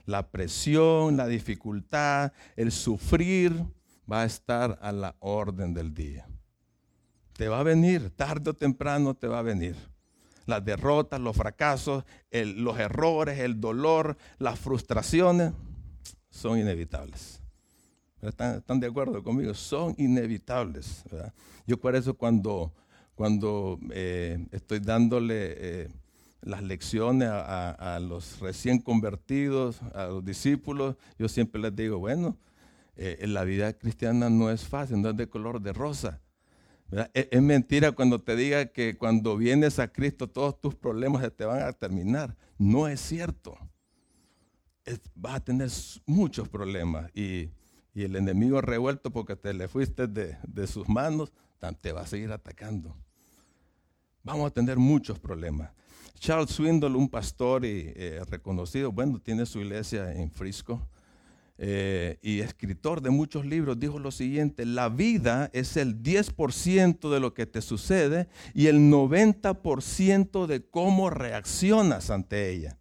La 0.06 0.30
presión, 0.30 1.16
la 1.16 1.26
dificultad, 1.26 2.32
el 2.56 2.70
sufrir 2.70 3.64
va 4.10 4.22
a 4.22 4.26
estar 4.26 4.78
a 4.80 4.92
la 4.92 5.16
orden 5.18 5.74
del 5.74 5.92
día. 5.94 6.28
Te 7.36 7.48
va 7.48 7.60
a 7.60 7.62
venir, 7.64 8.10
tarde 8.10 8.50
o 8.50 8.54
temprano 8.54 9.14
te 9.14 9.26
va 9.26 9.40
a 9.40 9.42
venir. 9.42 9.76
Las 10.46 10.64
derrotas, 10.64 11.20
los 11.20 11.36
fracasos, 11.36 12.04
los 12.30 12.78
errores, 12.78 13.40
el 13.40 13.60
dolor, 13.60 14.16
las 14.38 14.58
frustraciones 14.58 15.52
son 16.30 16.58
inevitables. 16.58 17.40
¿Están, 18.20 18.80
de 18.80 18.86
acuerdo 18.86 19.22
conmigo? 19.22 19.52
Son 19.54 19.94
inevitables. 19.98 21.02
Yo 21.66 21.78
por 21.78 21.96
eso 21.96 22.14
cuando, 22.14 22.72
cuando 23.14 23.78
eh, 23.90 24.46
estoy 24.52 24.78
dándole 24.78 25.54
eh, 25.56 25.88
las 26.40 26.62
lecciones 26.62 27.28
a, 27.30 27.98
los 28.00 28.38
recién 28.40 28.78
convertidos, 28.78 29.82
a 29.94 30.06
los 30.06 30.24
discípulos, 30.24 30.96
yo 31.18 31.28
siempre 31.28 31.60
les 31.60 31.74
digo, 31.74 31.98
bueno, 31.98 32.36
eh, 32.96 33.24
la 33.26 33.44
vida 33.44 33.72
cristiana 33.72 34.30
no 34.30 34.50
es 34.50 34.66
fácil, 34.66 35.02
no 35.02 35.10
es 35.10 35.16
de 35.16 35.28
color 35.28 35.60
de 35.60 35.72
rosa. 35.72 36.20
Es, 37.12 37.42
mentira 37.42 37.92
cuando 37.92 38.20
te 38.20 38.36
diga 38.36 38.66
que 38.66 38.96
cuando 38.96 39.36
vienes 39.36 39.78
a 39.78 39.88
Cristo 39.88 40.28
todos 40.28 40.60
tus 40.60 40.74
problemas 40.74 41.30
te 41.36 41.44
van 41.44 41.62
a 41.62 41.72
terminar. 41.72 42.36
No 42.58 42.86
es 42.86 43.00
cierto. 43.00 43.56
vas 45.14 45.36
a 45.36 45.40
tener 45.40 45.70
muchos 46.06 46.48
problemas 46.48 47.10
y, 47.14 47.50
el 47.94 48.16
enemigo 48.16 48.60
revuelto 48.60 49.12
porque 49.12 49.36
te 49.36 49.54
le 49.54 49.68
fuiste 49.68 50.08
de, 50.08 50.66
sus 50.66 50.88
manos, 50.88 51.32
te 51.80 51.92
va 51.92 52.00
a 52.00 52.06
seguir 52.06 52.32
atacando. 52.32 52.96
Vamos 54.24 54.48
a 54.48 54.50
tener 54.50 54.78
muchos 54.78 55.18
problemas. 55.20 55.70
Charles 56.18 56.50
Swindoll, 56.50 56.96
un 56.96 57.08
pastor 57.08 57.62
eh, 57.64 58.20
reconocido, 58.28 58.90
bueno, 58.90 59.20
tiene 59.20 59.46
su 59.46 59.60
iglesia 59.60 60.12
en 60.12 60.30
Frisco, 60.30 60.88
eh, 61.56 62.18
y 62.20 62.40
escritor 62.40 63.00
de 63.00 63.10
muchos 63.10 63.46
libros, 63.46 63.78
dijo 63.78 64.00
lo 64.00 64.10
siguiente, 64.10 64.66
la 64.66 64.88
vida 64.88 65.50
es 65.52 65.76
el 65.76 66.02
10% 66.02 67.12
de 67.12 67.20
lo 67.20 67.32
que 67.32 67.46
te 67.46 67.62
sucede 67.62 68.28
y 68.54 68.66
el 68.66 68.90
90% 68.90 70.46
de 70.46 70.68
cómo 70.68 71.10
reaccionas 71.10 72.10
ante 72.10 72.50
ella. 72.50 72.78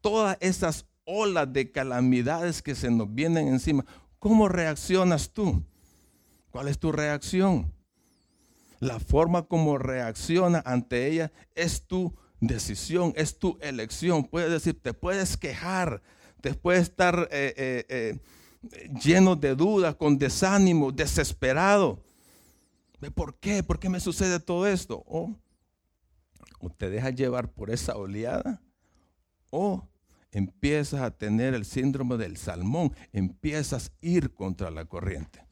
Todas 0.00 0.38
esas 0.40 0.86
olas 1.04 1.52
de 1.52 1.70
calamidades 1.70 2.62
que 2.62 2.74
se 2.74 2.90
nos 2.90 3.14
vienen 3.14 3.48
encima, 3.48 3.84
¿cómo 4.18 4.48
reaccionas 4.48 5.30
tú? 5.30 5.62
¿Cuál 6.50 6.68
es 6.68 6.78
tu 6.78 6.92
reacción? 6.92 7.72
La 8.80 9.00
forma 9.00 9.42
como 9.42 9.76
reacciona 9.76 10.62
ante 10.64 11.08
ella 11.08 11.30
es 11.54 11.86
tu 11.86 12.14
decisión, 12.40 13.12
es 13.16 13.38
tu 13.38 13.58
elección. 13.60 14.24
Puedes 14.24 14.50
decir, 14.50 14.80
te 14.80 14.92
puedes 14.94 15.36
quejar, 15.36 16.02
después 16.46 16.78
de 16.78 16.82
estar 16.82 17.28
eh, 17.32 17.54
eh, 17.56 17.84
eh, 17.88 18.90
lleno 19.02 19.34
de 19.34 19.56
dudas, 19.56 19.96
con 19.96 20.16
desánimo, 20.16 20.92
desesperado. 20.92 22.00
¿Por 23.14 23.36
qué? 23.38 23.64
¿Por 23.64 23.80
qué 23.80 23.88
me 23.88 23.98
sucede 23.98 24.38
todo 24.38 24.66
esto? 24.66 25.02
O, 25.06 25.34
o 26.60 26.70
te 26.70 26.88
dejas 26.88 27.16
llevar 27.16 27.50
por 27.50 27.70
esa 27.70 27.96
oleada, 27.96 28.62
o 29.50 29.88
empiezas 30.30 31.00
a 31.00 31.10
tener 31.10 31.54
el 31.54 31.64
síndrome 31.64 32.16
del 32.16 32.36
salmón, 32.36 32.92
empiezas 33.12 33.88
a 33.88 34.06
ir 34.06 34.32
contra 34.32 34.70
la 34.70 34.84
corriente. 34.84 35.44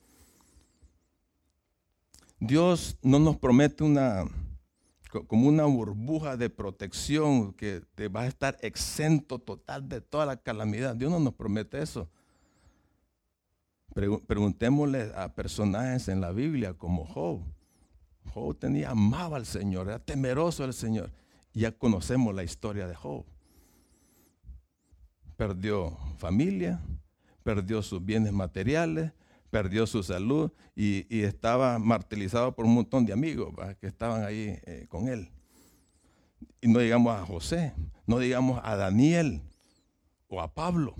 Dios 2.38 2.96
no 3.02 3.18
nos 3.18 3.36
promete 3.36 3.82
una, 3.82 4.26
como 5.22 5.48
una 5.48 5.64
burbuja 5.64 6.36
de 6.36 6.50
protección 6.50 7.52
que 7.52 7.82
te 7.94 8.08
va 8.08 8.22
a 8.22 8.26
estar 8.26 8.58
exento 8.62 9.38
total 9.38 9.88
de 9.88 10.00
toda 10.00 10.26
la 10.26 10.36
calamidad. 10.36 10.96
Dios 10.96 11.10
no 11.10 11.20
nos 11.20 11.34
promete 11.34 11.80
eso. 11.80 12.08
Preguntémosle 13.94 15.12
a 15.16 15.32
personajes 15.34 16.08
en 16.08 16.20
la 16.20 16.32
Biblia 16.32 16.74
como 16.74 17.06
Job. 17.06 17.42
Job 18.32 18.58
tenía, 18.58 18.90
amaba 18.90 19.36
al 19.36 19.46
Señor, 19.46 19.86
era 19.86 20.00
temeroso 20.00 20.64
del 20.64 20.74
Señor. 20.74 21.12
Ya 21.52 21.70
conocemos 21.70 22.34
la 22.34 22.42
historia 22.42 22.88
de 22.88 22.96
Job. 22.96 23.24
Perdió 25.36 25.96
familia, 26.18 26.80
perdió 27.44 27.82
sus 27.82 28.04
bienes 28.04 28.32
materiales, 28.32 29.12
perdió 29.54 29.86
su 29.86 30.02
salud 30.02 30.50
y, 30.74 31.22
estaba 31.22 31.78
martirizado 31.78 32.56
por 32.56 32.64
un 32.64 32.74
montón 32.74 33.06
de 33.06 33.12
amigos 33.12 33.54
que 33.80 33.86
estaban 33.86 34.24
ahí 34.24 34.58
eh, 34.66 34.86
con 34.88 35.06
él. 35.06 35.30
Y 36.60 36.66
no 36.66 36.80
digamos 36.80 37.14
a 37.14 37.24
José, 37.24 37.72
no 38.04 38.18
digamos 38.18 38.60
a 38.64 38.74
Daniel 38.74 39.42
o 40.26 40.40
a 40.40 40.52
Pablo. 40.52 40.96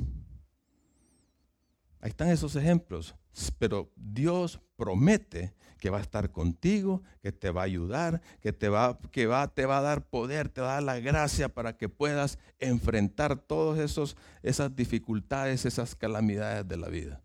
Ahí 1.99 2.11
están 2.11 2.29
esos 2.29 2.55
ejemplos. 2.55 3.17
Pero 3.59 3.91
Dios 3.97 4.61
promete 4.77 5.53
que 5.81 5.91
va 5.91 5.99
a 5.99 6.03
estar 6.03 6.31
contigo, 6.31 7.03
que 7.23 7.33
te 7.33 7.51
va 7.51 7.63
a 7.63 7.65
ayudar, 7.65 8.23
que 8.41 8.53
te 8.53 8.69
va, 8.69 9.01
que 9.11 9.27
va, 9.27 9.49
te 9.49 9.67
va 9.67 9.79
a 9.79 9.83
dar 9.83 10.09
poder, 10.09 10.49
te 10.49 10.61
va 10.61 10.71
a 10.71 10.75
dar 10.75 10.83
la 10.85 11.01
gracia 11.01 11.49
para 11.49 11.77
que 11.77 11.89
puedas 11.89 12.39
enfrentar 12.61 13.37
todas 13.37 14.15
esas 14.45 14.77
dificultades, 14.77 15.65
esas 15.65 15.97
calamidades 15.97 16.69
de 16.69 16.77
la 16.77 16.89
vida. 16.89 17.24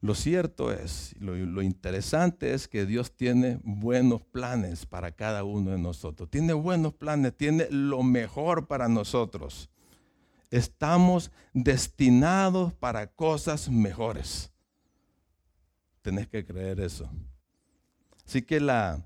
Lo 0.00 0.14
cierto 0.14 0.70
es, 0.72 1.16
lo, 1.18 1.60
interesante 1.60 2.54
es 2.54 2.68
que 2.68 2.86
Dios 2.86 3.16
tiene 3.16 3.58
buenos 3.64 4.22
planes 4.22 4.86
para 4.86 5.10
cada 5.10 5.42
uno 5.42 5.72
de 5.72 5.78
nosotros. 5.78 6.30
Tiene 6.30 6.52
buenos 6.52 6.94
planes, 6.94 7.36
tiene 7.36 7.66
lo 7.70 8.04
mejor 8.04 8.68
para 8.68 8.88
nosotros. 8.88 9.68
Estamos 10.50 11.32
destinados 11.52 12.72
para 12.74 13.08
cosas 13.08 13.68
mejores. 13.68 14.52
Tenés 16.00 16.28
que 16.28 16.44
creer 16.44 16.78
eso. 16.78 17.10
Así 18.24 18.42
que 18.42 18.60
la 18.60 19.04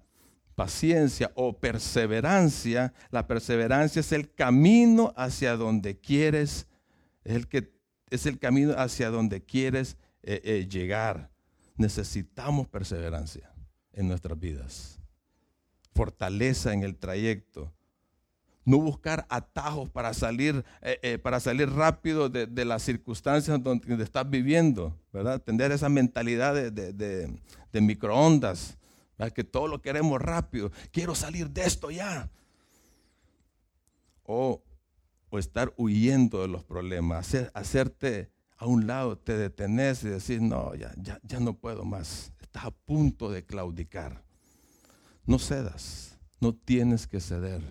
paciencia 0.55 1.33
o 1.35 1.59
perseverancia, 1.59 2.93
la 3.11 3.27
perseverancia 3.27 4.01
es 4.01 4.13
el 4.13 4.31
camino 4.35 5.15
hacia 5.17 5.57
donde 5.57 5.99
quieres, 5.99 6.67
es 7.25 7.35
el, 7.35 7.49
que, 7.49 7.73
es 8.11 8.27
el 8.27 8.39
camino 8.39 8.75
hacia 8.77 9.09
donde 9.09 9.43
quieres 9.43 9.97
eh, 10.23 10.41
eh, 10.45 10.69
llegar. 10.69 11.31
necesitamos 11.77 12.69
perseverancia 12.69 13.53
en 13.93 14.07
nuestras 14.07 14.39
vidas, 14.39 15.01
fortaleza 15.95 16.73
en 16.73 16.85
el 16.85 16.97
trayecto, 16.97 17.73
no 18.65 18.79
buscar 18.79 19.27
atajos 19.29 19.89
para 19.91 20.15
salir, 20.15 20.65
eh, 20.83 21.19
para 21.19 21.41
salir 21.41 21.71
rápido 21.71 22.29
de, 22.29 22.65
las 22.65 22.83
circunstancias 22.83 23.61
donde 23.61 24.05
estás 24.05 24.29
viviendo, 24.31 24.97
¿verdad? 25.13 25.43
Tener 25.43 25.73
esa 25.73 25.89
mentalidad 25.89 26.55
de, 26.55 27.81
microondas, 27.81 28.79
que 29.35 29.45
todo 29.45 29.67
lo 29.67 29.83
queremos 29.83 30.21
rápido, 30.21 30.71
quiero 30.93 31.15
salir 31.15 31.51
de 31.51 31.63
esto 31.63 31.91
ya. 31.91 32.31
O, 34.25 34.63
estar 35.33 35.73
huyendo 35.77 36.43
de 36.43 36.49
los 36.49 36.63
problemas, 36.63 37.35
hacerte 37.55 38.32
a 38.63 38.67
un 38.67 38.87
lado, 38.87 39.19
te 39.19 39.37
detenes 39.37 40.05
y 40.05 40.09
decir, 40.09 40.41
no, 40.41 40.75
ya, 40.75 40.95
ya, 40.97 41.19
ya 41.23 41.41
no 41.41 41.55
puedo 41.55 41.85
más, 41.85 42.33
estás 42.41 42.67
a 42.67 42.71
punto 42.71 43.31
de 43.31 43.45
claudicar. 43.45 44.23
No 45.27 45.39
cedas, 45.39 46.19
no 46.41 46.55
tienes 46.55 47.07
que 47.07 47.21
ceder 47.21 47.63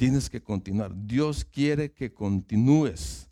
Tienes 0.00 0.30
que 0.30 0.42
continuar. 0.42 0.92
Dios 0.94 1.44
quiere 1.44 1.92
que 1.92 2.14
continúes 2.14 3.28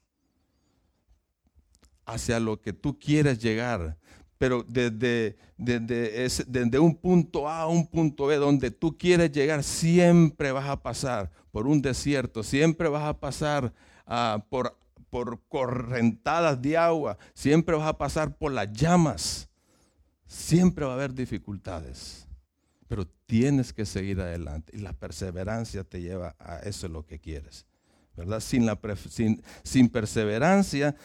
hacia 2.04 2.38
lo 2.40 2.60
que 2.60 2.74
tú 2.74 2.98
quieres 2.98 3.38
llegar. 3.38 3.96
Pero 4.36 4.66
desde, 4.68 5.38
desde, 5.56 6.78
un 6.78 6.94
punto 6.94 7.48
A 7.48 7.62
a 7.62 7.66
un 7.68 7.86
punto 7.86 8.26
B, 8.26 8.36
donde 8.36 8.70
tú 8.70 8.98
quieres 8.98 9.32
llegar, 9.32 9.64
siempre 9.64 10.52
vas 10.52 10.68
a 10.68 10.82
pasar 10.82 11.30
por 11.52 11.66
un 11.66 11.80
desierto, 11.80 12.42
siempre 12.42 12.90
vas 12.90 13.04
a 13.04 13.18
pasar 13.18 13.72
ah, 14.06 14.44
por, 14.50 14.77
por 15.10 15.40
correntadas 15.48 16.60
de 16.60 16.76
agua, 16.76 17.18
siempre 17.34 17.76
vas 17.76 17.88
a 17.88 17.98
pasar 17.98 18.36
por 18.36 18.52
las 18.52 18.72
llamas, 18.72 19.48
siempre 20.26 20.84
va 20.84 20.92
a 20.92 20.94
haber 20.94 21.14
dificultades 21.14 22.28
pero 22.88 23.06
tienes 23.26 23.72
que 23.72 23.84
seguir 23.84 24.20
adelante 24.20 24.74
y 24.74 24.80
la 24.80 24.94
perseverancia 24.94 25.84
te 25.84 26.00
lleva 26.00 26.34
a 26.38 26.56
eso 26.60 26.88
lo 26.88 27.06
que 27.06 27.20
quieres. 27.20 27.66
¿verdad? 28.16 28.40
Sin, 28.40 28.66
la, 28.66 28.76
sin, 29.08 29.42
sin 29.62 29.88
perseverancia 29.88 30.96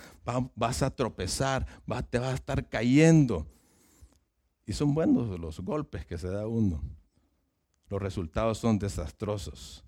vas 0.56 0.82
a 0.82 0.90
tropezar, 0.90 1.68
te 2.10 2.18
vas 2.18 2.30
a 2.30 2.36
estar 2.36 2.68
cayendo. 2.70 3.46
Y 4.66 4.74
son 4.74 4.96
buenos 4.96 5.38
los 5.40 5.60
golpes 5.60 6.06
que 6.06 6.18
se 6.18 6.30
da 6.30 6.48
uno. 6.48 6.82
Los 7.90 8.02
resultados 8.02 8.58
son 8.58 8.80
desastrosos. 8.80 9.84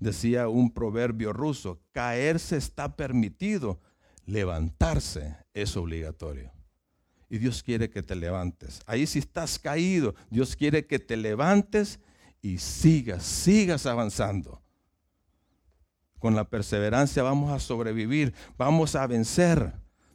Decía 0.00 0.48
un 0.48 0.72
proverbio 0.72 1.32
ruso, 1.32 1.80
caerse 1.92 2.56
está 2.56 2.96
permitido, 2.96 3.80
levantarse 4.26 5.36
es 5.54 5.76
obligatorio. 5.76 6.52
Y 7.28 7.38
Dios 7.38 7.62
quiere 7.62 7.90
que 7.90 8.02
te 8.02 8.14
levantes. 8.14 8.80
Ahí 8.86 9.06
si 9.06 9.18
estás 9.18 9.58
caído, 9.58 10.14
Dios 10.30 10.56
quiere 10.56 10.86
que 10.86 10.98
te 10.98 11.16
levantes 11.16 12.00
y 12.40 12.58
sigas, 12.58 13.24
sigas 13.24 13.86
avanzando. 13.86 14.62
Con 16.18 16.34
la 16.34 16.48
perseverancia 16.48 17.22
vamos 17.22 17.52
a 17.52 17.58
sobrevivir, 17.58 18.34
vamos 18.56 18.94
a 18.94 19.06
vencer, 19.06 19.72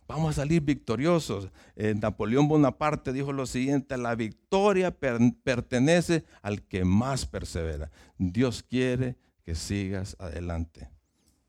vamos 0.08 0.32
a 0.32 0.42
salir 0.42 0.62
victoriosos. 0.62 1.50
Eh, 1.76 1.94
Napoleón 2.00 2.48
Bonaparte 2.48 3.14
dijo 3.14 3.32
lo 3.32 3.46
siguiente, 3.46 3.98
la 3.98 4.16
victoria 4.16 4.92
pertenece 4.92 6.26
al 6.42 6.64
que 6.64 6.84
más 6.84 7.26
persevera. 7.26 7.92
Dios 8.18 8.64
quiere 8.64 9.18
que 9.44 9.56
sigas 9.56 10.16
adelante. 10.20 10.90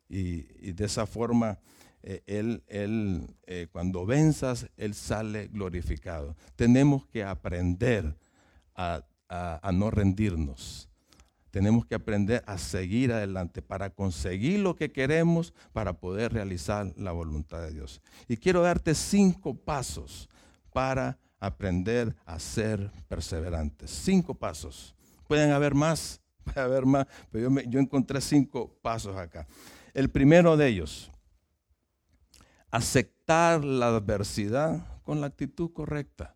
Y, 0.08 0.46
y 0.60 0.72
de 0.72 0.84
esa 0.84 1.06
forma 1.06 1.58
eh, 2.06 2.22
él, 2.26 2.62
él 2.68 3.34
eh, 3.46 3.68
cuando 3.72 4.04
venzas, 4.04 4.68
Él 4.76 4.94
sale 4.94 5.48
glorificado. 5.48 6.36
Tenemos 6.54 7.06
que 7.06 7.24
aprender 7.24 8.14
a, 8.74 9.02
no 9.72 9.90
rendirnos. 9.90 10.90
Tenemos 11.50 11.86
que 11.86 11.94
aprender 11.94 12.44
a 12.46 12.58
seguir 12.58 13.12
adelante 13.12 13.62
para 13.62 13.88
conseguir 13.88 14.60
lo 14.60 14.76
que 14.76 14.92
queremos, 14.92 15.54
para 15.72 15.94
poder 15.94 16.32
realizar 16.32 16.92
la 16.96 17.12
voluntad 17.12 17.62
de 17.62 17.72
Dios. 17.72 18.02
Y 18.28 18.36
quiero 18.36 18.60
darte 18.60 18.94
cinco 18.94 19.54
pasos 19.54 20.28
para 20.72 21.18
aprender 21.40 22.14
a 22.26 22.38
ser 22.38 22.90
perseverantes. 23.08 23.90
Cinco 23.90 24.34
pasos. 24.34 24.94
Pueden 25.26 25.52
haber 25.52 25.74
más, 25.74 26.20
puede 26.52 26.60
haber 26.60 26.86
más, 26.86 27.06
pero 27.30 27.48
yo, 27.50 27.60
yo 27.62 27.80
encontré 27.80 28.20
cinco 28.20 28.78
pasos 28.82 29.16
acá. 29.16 29.46
El 29.92 30.10
primero 30.10 30.56
de 30.56 30.68
ellos, 30.68 31.10
aceptar 32.70 33.64
la 33.64 33.88
adversidad 33.88 34.84
con 35.04 35.20
la 35.20 35.28
actitud 35.28 35.72
correcta. 35.72 36.34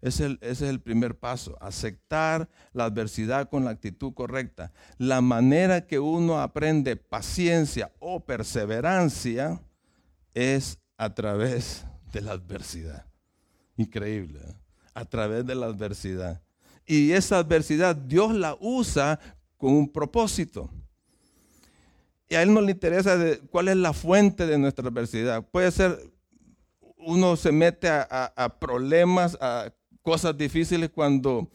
ese 0.00 0.38
es 0.40 0.62
el 0.62 0.80
primer 0.80 1.18
paso, 1.18 1.58
aceptar 1.60 2.48
la 2.72 2.84
adversidad 2.84 3.48
con 3.48 3.64
la 3.64 3.70
actitud 3.72 4.14
correcta. 4.14 4.72
La 4.96 5.20
manera 5.20 5.86
que 5.86 5.98
uno 5.98 6.40
aprende 6.40 6.96
paciencia 6.96 7.92
o 7.98 8.24
perseverancia 8.24 9.60
es 10.32 10.78
a 10.96 11.12
través 11.14 11.84
de 12.12 12.20
la 12.22 12.32
adversidad. 12.32 13.06
Increíble, 13.76 14.40
¿eh? 14.46 14.54
a 14.94 15.04
través 15.04 15.44
de 15.44 15.54
la 15.54 15.66
adversidad. 15.66 16.43
Y 16.86 17.12
esa 17.12 17.38
adversidad 17.38 17.96
Dios 17.96 18.34
la 18.34 18.56
usa 18.60 19.18
con 19.56 19.72
un 19.72 19.88
propósito. 19.88 20.70
Y 22.28 22.34
a 22.34 22.42
Él 22.42 22.52
no 22.52 22.60
le 22.60 22.72
interesa 22.72 23.16
cuál 23.50 23.68
es 23.68 23.76
la 23.76 23.92
fuente 23.92 24.46
de 24.46 24.58
nuestra 24.58 24.88
adversidad. 24.88 25.46
Puede 25.50 25.70
ser, 25.70 25.98
uno 26.98 27.36
se 27.36 27.52
mete 27.52 27.88
a, 27.88 28.56
problemas, 28.58 29.36
a 29.40 29.72
cosas 30.02 30.36
difíciles 30.36 30.90
cuando 30.90 31.50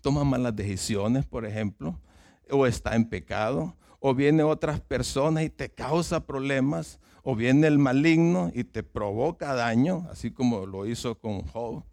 toma 0.00 0.24
malas 0.24 0.54
decisiones, 0.54 1.24
por 1.24 1.44
ejemplo, 1.44 1.98
o 2.50 2.66
está 2.66 2.94
en 2.94 3.08
pecado, 3.08 3.76
o 4.00 4.14
viene 4.14 4.42
otras 4.42 4.80
personas 4.80 5.44
y 5.44 5.50
te 5.50 5.70
causa 5.70 6.26
problemas, 6.26 6.98
o 7.22 7.34
viene 7.34 7.66
el 7.66 7.78
maligno 7.78 8.50
y 8.54 8.64
te 8.64 8.82
provoca 8.82 9.54
daño, 9.54 10.06
así 10.10 10.30
como 10.30 10.66
lo 10.66 10.86
hizo 10.86 11.18
con 11.18 11.42
Job. 11.42 11.84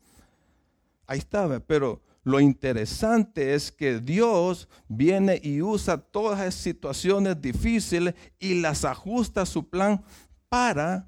Ahí 1.07 1.19
estaba, 1.19 1.59
pero 1.59 2.01
lo 2.25 2.39
interesante 2.39 3.53
es 3.53 3.71
que 3.71 3.99
Dios 3.99 4.67
viene 4.88 5.39
y 5.41 5.61
usa 5.61 5.99
todas 5.99 6.39
esas 6.39 6.55
situaciones 6.55 7.39
difíciles 7.39 8.15
y 8.39 8.59
las 8.59 8.83
ajusta 8.83 9.43
a 9.43 9.45
su 9.45 9.69
plan 9.69 10.03
para 10.49 11.07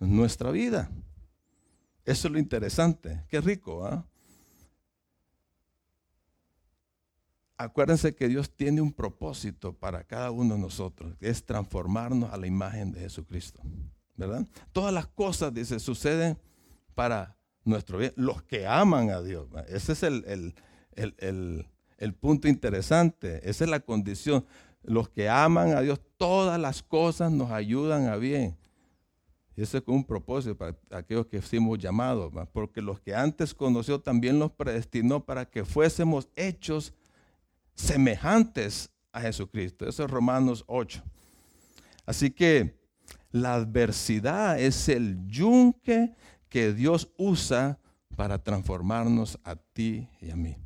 nuestra 0.00 0.50
vida. 0.50 0.90
Eso 2.06 2.28
es 2.28 2.32
lo 2.32 2.38
interesante. 2.38 3.26
Qué 3.28 3.42
rico, 3.42 3.84
¿ah? 3.84 4.06
Acuérdense 7.58 8.14
que 8.14 8.26
Dios 8.26 8.50
tiene 8.50 8.80
un 8.80 8.92
propósito 8.92 9.74
para 9.74 10.02
cada 10.04 10.30
uno 10.30 10.54
de 10.54 10.60
nosotros, 10.62 11.14
que 11.18 11.28
es 11.28 11.44
transformarnos 11.44 12.32
a 12.32 12.38
la 12.38 12.46
imagen 12.46 12.90
de 12.90 13.00
Jesucristo. 13.00 13.60
¿Verdad? 14.16 14.46
Todas 14.72 14.94
las 14.94 15.08
cosas, 15.08 15.52
dice, 15.52 15.78
suceden 15.78 16.38
para 16.94 17.36
nuestro 17.64 17.98
bien, 17.98 18.12
los 18.16 18.42
que 18.42 18.66
aman 18.66 19.10
a 19.10 19.22
Dios. 19.22 19.48
Ese 19.68 19.92
es 19.92 20.02
el, 20.02 20.54
punto 22.20 22.48
interesante, 22.48 23.48
esa 23.48 23.64
es 23.64 23.70
la 23.70 23.80
condición. 23.80 24.44
Los 24.82 25.08
que 25.08 25.28
aman 25.28 25.70
a 25.70 25.80
Dios, 25.80 26.00
todas 26.16 26.60
las 26.60 26.82
cosas 26.82 27.32
nos 27.32 27.50
ayudan 27.50 28.08
a 28.08 28.16
bien. 28.16 28.56
Y 29.56 29.62
ese 29.62 29.78
es 29.78 29.84
un 29.86 30.04
propósito 30.04 30.56
para 30.56 30.76
aquellos 30.90 31.26
que 31.26 31.40
fuimos 31.40 31.78
llamados, 31.78 32.32
porque 32.52 32.82
los 32.82 33.00
que 33.00 33.14
antes 33.14 33.54
conoció 33.54 34.00
también 34.00 34.38
los 34.38 34.50
predestinó 34.50 35.24
para 35.24 35.48
que 35.48 35.64
fuésemos 35.64 36.28
hechos 36.34 36.92
semejantes 37.74 38.90
a 39.12 39.20
Jesucristo. 39.20 39.88
Eso 39.88 40.04
es 40.04 40.10
Romanos 40.10 40.64
8. 40.66 41.02
Así 42.04 42.30
que 42.30 42.76
la 43.30 43.54
adversidad 43.54 44.60
es 44.60 44.88
el 44.88 45.26
yunque 45.26 46.14
que 46.54 46.72
Dios 46.72 47.08
usa 47.16 47.80
para 48.14 48.38
transformarnos 48.38 49.40
a 49.42 49.56
ti 49.56 50.08
y 50.20 50.30
a 50.30 50.36
mí. 50.36 50.56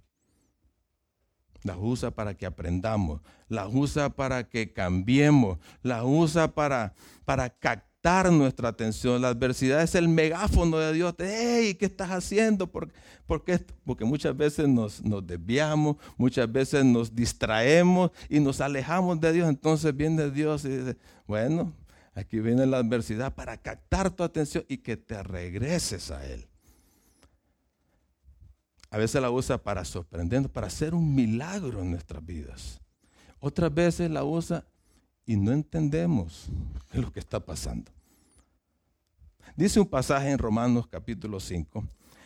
La 1.63 1.79
usa 1.79 2.11
para 2.11 2.35
que 2.35 2.45
aprendamos, 2.45 3.23
la 3.49 3.67
usa 3.67 4.11
para 4.11 4.51
que 4.51 4.75
cambiemos, 4.75 5.57
la 5.81 6.05
usa 6.05 6.49
para, 6.55 6.93
para 7.25 7.49
captar 7.49 8.31
nuestra 8.31 8.69
atención. 8.69 9.23
La 9.23 9.29
adversidad 9.29 9.83
es 9.83 9.95
el 9.95 10.11
megáfono 10.11 10.77
de 10.77 10.93
Dios. 10.93 11.15
¡Hey! 11.19 11.75
¿Qué 11.77 11.87
estás 11.87 12.11
haciendo? 12.11 12.67
¿Por? 12.67 12.93
Porque 13.25 14.05
muchas 14.05 14.37
veces 14.37 14.69
nos, 14.69 15.03
nos 15.03 15.27
desviamos, 15.27 15.97
muchas 16.19 16.53
veces 16.53 16.85
nos 16.85 17.15
distraemos 17.15 18.11
y 18.29 18.41
nos 18.41 18.61
alejamos 18.61 19.19
de 19.23 19.33
Dios. 19.33 19.49
Entonces 19.49 19.97
viene 19.97 20.31
Dios 20.31 20.67
y 20.67 20.69
dice, 20.69 20.99
bueno, 21.27 21.73
Aquí 22.19 22.41
viene 22.41 22.67
la 22.67 22.79
adversidad 22.79 23.33
para 23.33 23.57
captar 23.57 24.11
tu 24.11 24.25
atención 24.25 24.65
y 24.69 24.79
que 24.79 24.97
te 24.97 25.23
regreses 25.23 26.11
a 26.11 26.27
Él. 26.27 26.49
A 28.91 28.99
veces 28.99 29.23
la 29.23 29.31
usa 29.31 29.57
para 29.57 29.85
sorprendernos, 29.85 30.51
para 30.51 30.67
hacer 30.67 30.95
un 30.95 31.15
milagro 31.15 31.81
en 31.81 31.93
nuestras 31.93 32.27
vidas. 32.27 32.81
Otras 33.39 33.73
veces 33.73 34.11
la 34.11 34.25
usa 34.25 34.65
y 35.27 35.37
no 35.37 35.53
entendemos 35.53 36.49
lo 36.93 37.13
que 37.13 37.21
está 37.21 37.39
pasando. 37.39 37.93
Dice 39.55 39.79
un 39.79 39.87
pasaje 39.87 40.29
en 40.29 40.39
Romanos 40.39 40.89
capítulo 40.89 41.39
5, 41.39 41.85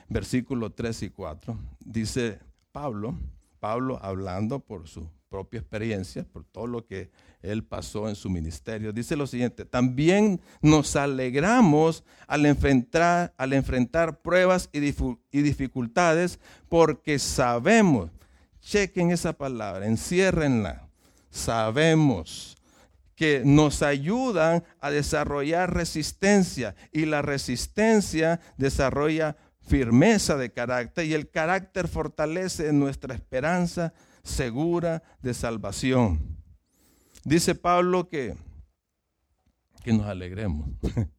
versículos 0.08 0.74
3 0.74 1.02
y 1.02 1.10
4, 1.10 1.54
dice 1.84 2.38
Pablo, 2.72 3.14
Pablo 3.60 3.98
hablando 4.02 4.58
por 4.58 4.88
su 4.88 5.06
propia 5.32 5.60
experiencia, 5.60 6.26
por 6.30 6.44
todo 6.44 6.66
lo 6.66 6.84
que 6.84 7.10
él 7.40 7.64
pasó 7.64 8.06
en 8.06 8.16
su 8.16 8.28
ministerio, 8.28 8.92
dice 8.92 9.16
lo 9.16 9.26
siguiente, 9.26 9.64
también 9.64 10.42
nos 10.60 10.94
alegramos 10.94 12.04
al 12.26 12.44
enfrentar, 12.44 13.32
al 13.38 13.54
enfrentar 13.54 14.20
pruebas 14.20 14.68
y, 14.74 14.80
y 15.30 15.40
dificultades 15.40 16.38
porque 16.68 17.18
sabemos, 17.18 18.10
chequen 18.60 19.10
esa 19.10 19.32
palabra, 19.32 19.86
enciérrenla, 19.86 20.86
sabemos 21.30 22.58
que 23.16 23.40
nos 23.42 23.82
ayudan 23.82 24.64
a 24.80 24.90
desarrollar 24.90 25.72
resistencia 25.72 26.74
y 26.92 27.06
la 27.06 27.22
resistencia 27.22 28.38
desarrolla 28.58 29.38
firmeza 29.66 30.36
de 30.36 30.52
carácter 30.52 31.06
y 31.06 31.14
el 31.14 31.30
carácter 31.30 31.88
fortalece 31.88 32.70
nuestra 32.74 33.14
esperanza 33.14 33.94
segura 34.22 35.02
de 35.22 35.34
salvación. 35.34 36.38
Dice 37.24 37.54
Pablo 37.54 38.08
que, 38.08 38.36
que 39.84 39.92
nos 39.92 40.06
alegremos. 40.06 40.68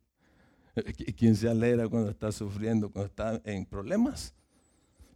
¿Quién 1.17 1.35
se 1.35 1.49
alegra 1.49 1.87
cuando 1.87 2.09
está 2.09 2.31
sufriendo, 2.31 2.91
cuando 2.91 3.07
está 3.07 3.41
en 3.45 3.65
problemas? 3.65 4.33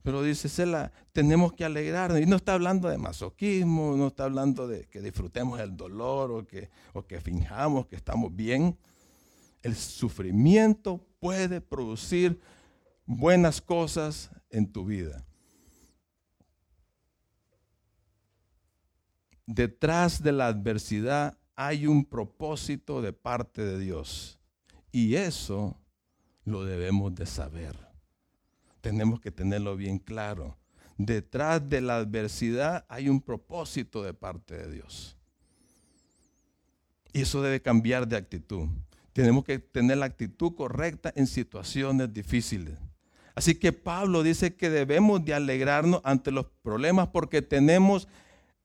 Pero 0.03 0.23
dice 0.23 0.47
Cela, 0.47 0.93
tenemos 1.11 1.51
que 1.51 1.65
alegrarnos. 1.65 2.21
Y 2.21 2.25
no 2.25 2.37
está 2.37 2.53
hablando 2.53 2.87
de 2.87 2.97
masoquismo, 2.97 3.97
no 3.97 4.07
está 4.07 4.23
hablando 4.23 4.67
de 4.67 4.85
que 4.85 5.01
disfrutemos 5.01 5.59
el 5.59 5.75
dolor 5.75 6.31
o 6.31 6.47
que, 6.47 6.69
o 6.93 7.05
que 7.05 7.19
finjamos 7.19 7.87
que 7.87 7.97
estamos 7.97 8.33
bien. 8.33 8.77
El 9.63 9.75
sufrimiento 9.75 11.05
puede 11.19 11.59
producir 11.59 12.39
buenas 13.05 13.59
cosas 13.59 14.31
en 14.49 14.71
tu 14.71 14.85
vida. 14.85 15.25
Detrás 19.47 20.21
de 20.21 20.33
la 20.33 20.47
adversidad 20.47 21.37
hay 21.55 21.87
un 21.87 22.05
propósito 22.05 23.01
de 23.01 23.13
parte 23.13 23.63
de 23.63 23.79
Dios. 23.79 24.39
Y 24.91 25.15
eso 25.15 25.75
lo 26.43 26.65
debemos 26.65 27.15
de 27.15 27.25
saber. 27.25 27.75
Tenemos 28.81 29.19
que 29.19 29.31
tenerlo 29.31 29.75
bien 29.75 29.99
claro. 29.99 30.57
Detrás 30.97 31.67
de 31.67 31.81
la 31.81 31.95
adversidad 31.95 32.85
hay 32.89 33.07
un 33.07 33.21
propósito 33.21 34.03
de 34.03 34.13
parte 34.13 34.55
de 34.55 34.71
Dios. 34.71 35.17
Y 37.13 37.21
eso 37.21 37.41
debe 37.41 37.61
cambiar 37.61 38.07
de 38.07 38.17
actitud. 38.17 38.67
Tenemos 39.13 39.45
que 39.45 39.59
tener 39.59 39.97
la 39.97 40.05
actitud 40.07 40.55
correcta 40.55 41.11
en 41.15 41.25
situaciones 41.25 42.13
difíciles. 42.13 42.77
Así 43.33 43.55
que 43.55 43.71
Pablo 43.71 44.23
dice 44.23 44.55
que 44.55 44.69
debemos 44.69 45.23
de 45.23 45.33
alegrarnos 45.33 46.01
ante 46.03 46.31
los 46.31 46.47
problemas 46.61 47.07
porque 47.09 47.41
tenemos 47.41 48.07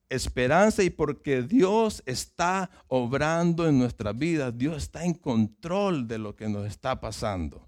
esperanza 0.09 0.83
y 0.83 0.89
porque 0.89 1.41
Dios 1.41 2.03
está 2.05 2.69
obrando 2.87 3.67
en 3.67 3.79
nuestra 3.79 4.13
vida. 4.13 4.51
Dios 4.51 4.83
está 4.83 5.05
en 5.05 5.13
control 5.13 6.07
de 6.07 6.17
lo 6.17 6.35
que 6.35 6.47
nos 6.47 6.67
está 6.67 6.99
pasando. 6.99 7.67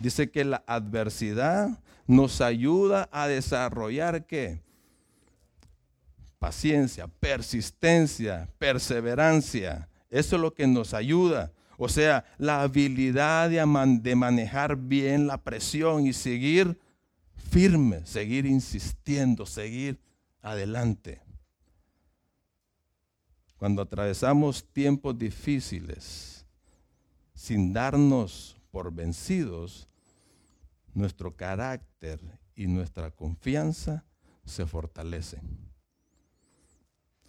Dice 0.00 0.30
que 0.30 0.44
la 0.44 0.64
adversidad 0.66 1.82
nos 2.06 2.40
ayuda 2.40 3.08
a 3.12 3.28
desarrollar 3.28 4.26
qué? 4.26 4.62
Paciencia, 6.38 7.06
persistencia, 7.06 8.48
perseverancia. 8.58 9.88
Eso 10.08 10.36
es 10.36 10.42
lo 10.42 10.54
que 10.54 10.66
nos 10.66 10.94
ayuda. 10.94 11.52
O 11.76 11.88
sea, 11.88 12.24
la 12.36 12.62
habilidad 12.62 13.48
de, 13.48 14.14
manejar 14.14 14.76
bien 14.76 15.26
la 15.26 15.38
presión 15.38 16.06
y 16.06 16.12
seguir 16.12 16.78
firme, 17.50 18.04
seguir 18.04 18.44
insistiendo, 18.44 19.46
seguir 19.46 19.98
adelante. 20.42 21.22
Cuando 23.56 23.82
atravesamos 23.82 24.64
tiempos 24.72 25.18
difíciles, 25.18 26.46
sin 27.34 27.72
darnos 27.72 28.56
por 28.70 28.92
vencidos, 28.92 29.88
nuestro 30.94 31.36
carácter 31.36 32.20
y 32.54 32.66
nuestra 32.66 33.10
confianza 33.10 34.04
se 34.44 34.66
fortalecen. 34.66 35.70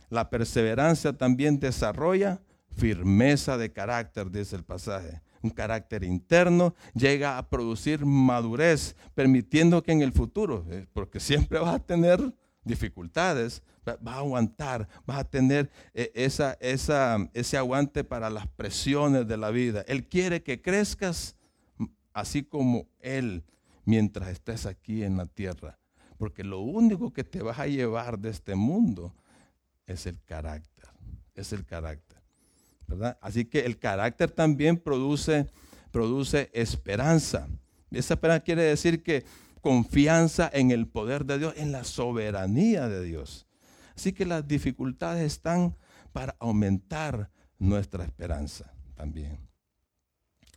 La 0.10 0.30
perseverancia 0.30 1.14
también 1.14 1.60
desarrolla 1.60 2.42
firmeza 2.76 3.58
de 3.58 3.72
carácter, 3.72 4.32
dice 4.32 4.56
el 4.56 4.64
pasaje. 4.64 5.22
Un 5.42 5.50
carácter 5.50 6.04
interno 6.04 6.76
llega 6.94 7.38
a 7.38 7.50
producir 7.50 8.06
madurez, 8.06 8.96
permitiendo 9.16 9.82
que 9.82 9.92
en 9.92 10.02
el 10.02 10.12
futuro, 10.12 10.66
eh, 10.70 10.86
porque 10.94 11.20
siempre 11.20 11.60
vas 11.60 11.76
a 11.76 11.80
tener 11.80 12.34
dificultades, 12.64 13.64
vas 13.86 14.16
a 14.16 14.18
aguantar, 14.18 14.88
vas 15.06 15.20
a 15.20 15.24
tener 15.24 15.72
eh, 15.94 16.12
esa, 16.14 16.58
ese 16.62 17.58
aguante 17.58 18.04
para 18.04 18.30
las 18.30 18.48
presiones 18.48 19.28
de 19.28 19.38
la 19.38 19.50
vida. 19.50 19.84
Él 19.88 20.08
quiere 20.08 20.44
que 20.44 20.62
crezcas 20.62 21.36
así 22.14 22.44
como 22.44 22.88
Él 23.00 23.44
mientras 23.86 24.30
estés 24.30 24.66
aquí 24.66 25.04
en 25.04 25.18
la 25.18 25.26
tierra. 25.26 25.80
Porque 26.18 26.44
lo 26.44 26.60
único 26.60 27.12
que 27.12 27.24
te 27.24 27.42
vas 27.42 27.60
a 27.60 27.68
llevar 27.68 28.20
de 28.20 28.30
este 28.30 28.56
mundo 28.56 29.16
es 29.88 30.06
el 30.06 30.22
carácter, 30.24 30.90
es 31.34 31.52
el 31.52 31.66
carácter. 31.66 32.20
Así 33.22 33.46
que 33.46 33.62
el 33.66 33.80
carácter 33.80 34.30
también 34.30 34.78
produce, 34.78 35.48
produce 35.92 36.50
esperanza. 36.54 37.48
Esa 37.90 38.14
esperanza 38.16 38.44
quiere 38.44 38.64
decir 38.64 39.02
que 39.02 39.26
confianza 39.62 40.50
en 40.52 40.72
el 40.72 40.88
poder 40.88 41.26
de 41.26 41.40
Dios, 41.40 41.54
en 41.58 41.72
la 41.72 41.84
soberanía 41.84 42.90
de 42.90 43.04
Dios. 43.04 43.48
Así 43.96 44.14
que 44.14 44.26
las 44.26 44.48
dificultades 44.48 45.24
están 45.24 45.76
para 46.12 46.36
aumentar 46.40 47.30
nuestra 47.60 48.04
esperanza 48.04 48.74
también. 48.96 49.52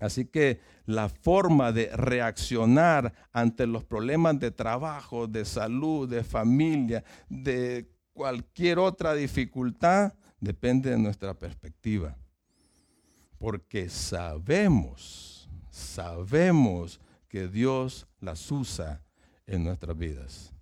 Así 0.01 0.25
que 0.25 0.61
la 0.87 1.09
forma 1.09 1.73
de 1.73 1.95
reaccionar 1.95 3.15
ante 3.33 3.67
los 3.67 3.85
problemas 3.85 4.39
de 4.41 4.51
trabajo, 4.51 5.27
de 5.27 5.45
salud, 5.45 6.09
de 6.09 6.25
familia, 6.25 7.05
de 7.29 7.91
cualquier 8.13 8.79
otra 8.79 9.15
dificultad, 9.15 10.15
depende 10.41 10.91
de 10.91 10.99
nuestra 10.99 11.35
perspectiva. 11.35 12.17
Porque 13.39 13.89
sabemos, 13.89 15.49
sabemos 15.71 17.01
que 17.29 17.49
Dios 17.49 18.07
las 18.25 18.51
usa 18.51 19.03
en 19.47 19.65
nuestras 19.65 19.97
vidas. 19.97 20.53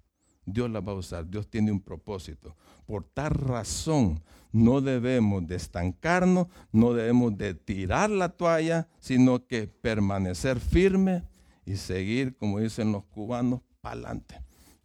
Dios 0.45 0.69
las 0.71 0.87
va 0.87 0.93
a 0.93 0.97
usar, 0.97 1.29
Dios 1.29 1.49
tiene 1.49 1.71
un 1.71 1.81
propósito. 1.81 2.57
Por 2.85 3.05
tal 3.05 3.31
razón, 3.31 4.23
no 4.51 4.81
debemos 4.81 5.47
de 5.47 5.57
estancarnos, 5.57 6.49
no 6.73 6.93
debemos 6.95 7.37
de 7.39 7.55
tirar 7.55 8.11
la 8.11 8.29
toalla, 8.29 8.89
sino 8.99 9.47
que 9.47 9.69
permanecer 9.69 10.59
firme 10.59 11.25
y 11.65 11.77
seguir, 11.77 12.37
como 12.37 12.59
dicen 12.59 12.91
los 12.93 13.05
cubanos, 13.05 13.61
para 13.81 13.95
adelante. 13.95 14.43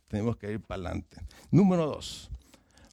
Tenemos 0.07 0.37
que 0.37 0.51
ir 0.51 0.61
para 0.61 0.81
adelante. 0.81 1.17
Número 1.51 1.87
dos, 1.87 2.29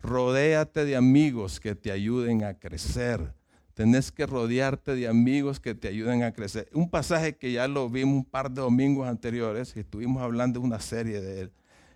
rodéate 0.03 0.85
de 0.85 0.97
amigos 0.97 1.61
que 1.61 1.75
te 1.75 1.93
ayuden 1.93 2.45
a 2.45 2.59
crecer 2.59 3.35
Tenés 3.75 4.13
que 4.13 4.25
rodearte 4.25 4.95
de 4.95 5.09
amigos 5.09 5.59
que 5.59 5.75
te 5.75 5.89
ayuden 5.89 6.23
a 6.23 6.33
crecer. 6.33 6.69
Un 6.73 6.89
pasaje 6.89 7.37
que 7.37 7.53
ya 7.53 7.67
lo 7.67 7.89
vimos 7.91 8.15
un 8.15 8.25
par 8.25 8.51
de 8.51 8.61
domingos 8.61 9.09
anteriores, 9.09 9.77
y 9.77 9.81
estuvimos 9.81 10.23
hablando 10.23 10.61
de 10.61 10.67
una 10.67 10.81
serie 10.81 11.21
de 11.21 11.41
él, 11.43 11.53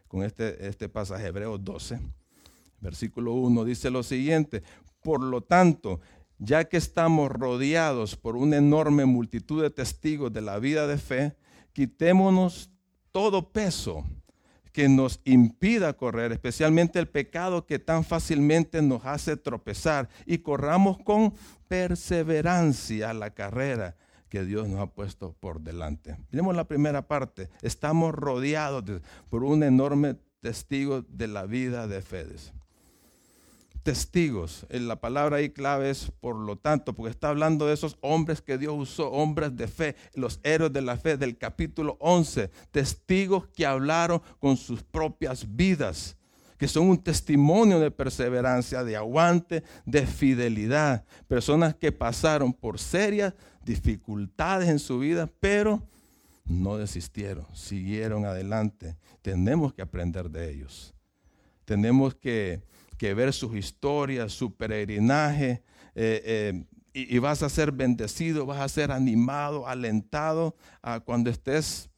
con 0.09 0.25
este, 0.25 0.67
este 0.67 0.89
pasaje, 0.89 1.29
Hebreos 1.29 1.63
12, 1.63 2.01
versículo 2.81 3.35
1, 3.35 3.65
dice 3.65 3.91
lo 3.91 4.03
siguiente, 4.03 4.63
por 5.03 5.23
lo 5.23 5.41
tanto, 5.41 6.01
ya 6.39 6.65
que 6.65 6.77
estamos 6.77 7.31
rodeados 7.31 8.17
por 8.17 8.37
una 8.37 8.57
enorme 8.57 9.05
multitud 9.05 9.63
de 9.63 9.71
testigos 9.71 10.33
de 10.33 10.41
la 10.41 10.59
vida 10.59 10.87
de 10.87 10.99
fe, 10.99 11.37
quitémonos 11.73 12.71
todo 13.13 13.53
peso 13.53 14.05
que 14.79 14.89
nos 14.89 15.21
impida 15.25 15.95
correr, 15.95 16.31
especialmente 16.31 17.01
el 17.01 17.09
pecado 17.09 17.67
que 17.67 17.81
tan 17.81 18.05
fácilmente 18.05 18.81
nos 18.81 19.05
hace 19.05 19.37
tropezar 19.37 20.09
y 20.25 20.39
corramos 20.39 20.99
con 20.99 21.35
perseverancia 21.67 23.13
la 23.13 23.31
carrera 23.35 23.97
que 24.29 24.45
Dios 24.45 24.69
nos 24.69 24.79
ha 24.79 24.87
puesto 24.87 25.35
por 25.41 25.63
delante. 25.63 26.17
Miremos 26.31 26.55
la 26.55 26.69
primera 26.69 27.09
parte. 27.09 27.49
Estamos 27.61 28.15
rodeados 28.15 28.85
por 29.29 29.43
un 29.43 29.65
enorme 29.65 30.15
testigo 30.39 31.03
de 31.03 31.27
la 31.27 31.45
vida 31.45 31.89
de 31.89 32.01
Fedes. 32.01 32.53
Testigos, 33.89 34.67
la 34.69 35.01
palabra 35.01 35.39
ahí 35.39 35.49
clave 35.49 35.89
es 35.89 36.13
por 36.21 36.37
lo 36.37 36.57
tanto, 36.57 36.93
porque 36.93 37.11
está 37.11 37.31
hablando 37.31 37.67
de 37.67 37.73
esos 37.73 37.97
hombres 38.03 38.43
que 38.43 38.59
Dios 38.59 38.75
usó, 38.77 39.11
hombres 39.11 39.57
de 39.57 39.67
fe, 39.67 39.97
los 40.13 40.41
héroes 40.43 40.75
de 40.75 40.83
la 40.83 40.99
fe 40.99 41.17
del 41.17 41.39
capítulo 41.39 41.97
11, 41.99 42.51
testigos 42.71 43.47
que 43.47 43.65
hablaron 43.65 44.21
con 44.41 44.59
sus 44.59 44.83
propias 44.83 45.57
vidas 45.57 46.19
que 46.59 46.69
son 46.69 46.91
un 46.91 46.99
testimonio 46.99 47.81
de 47.81 47.91
perseverancia, 47.91 48.85
de 48.85 48.95
aguante, 48.95 49.63
de 49.87 50.07
fidelidad. 50.07 51.07
Personas 51.27 51.75
que 51.75 51.91
pasaron 51.91 52.53
por 52.53 52.79
serias 52.79 53.33
dificultades 53.65 54.69
en 54.69 54.81
su 54.81 54.99
vida, 54.99 55.31
pero 55.41 55.83
no 56.45 56.77
desistieron, 56.77 57.47
siguieron 57.55 58.27
adelante. 58.27 58.99
Tenemos 59.23 59.73
que 59.73 59.81
aprender 59.81 60.29
de 60.29 60.51
ellos. 60.51 60.95
Tenemos 61.65 62.15
que, 62.15 62.63
ver 63.01 63.33
sus 63.33 63.57
historias, 63.57 64.33
su 64.33 64.55
peregrinaje, 64.55 65.63
eh, 65.95 66.23
eh, 66.25 66.65
y, 66.93 67.19
vas 67.19 67.43
a 67.43 67.49
ser 67.49 67.71
bendecido, 67.71 68.45
vas 68.45 68.61
a 68.61 68.69
ser 68.69 68.91
animado, 68.91 69.69
alentado 69.69 70.57
a 70.83 71.01
cuando 71.01 71.31
estés 71.31 71.91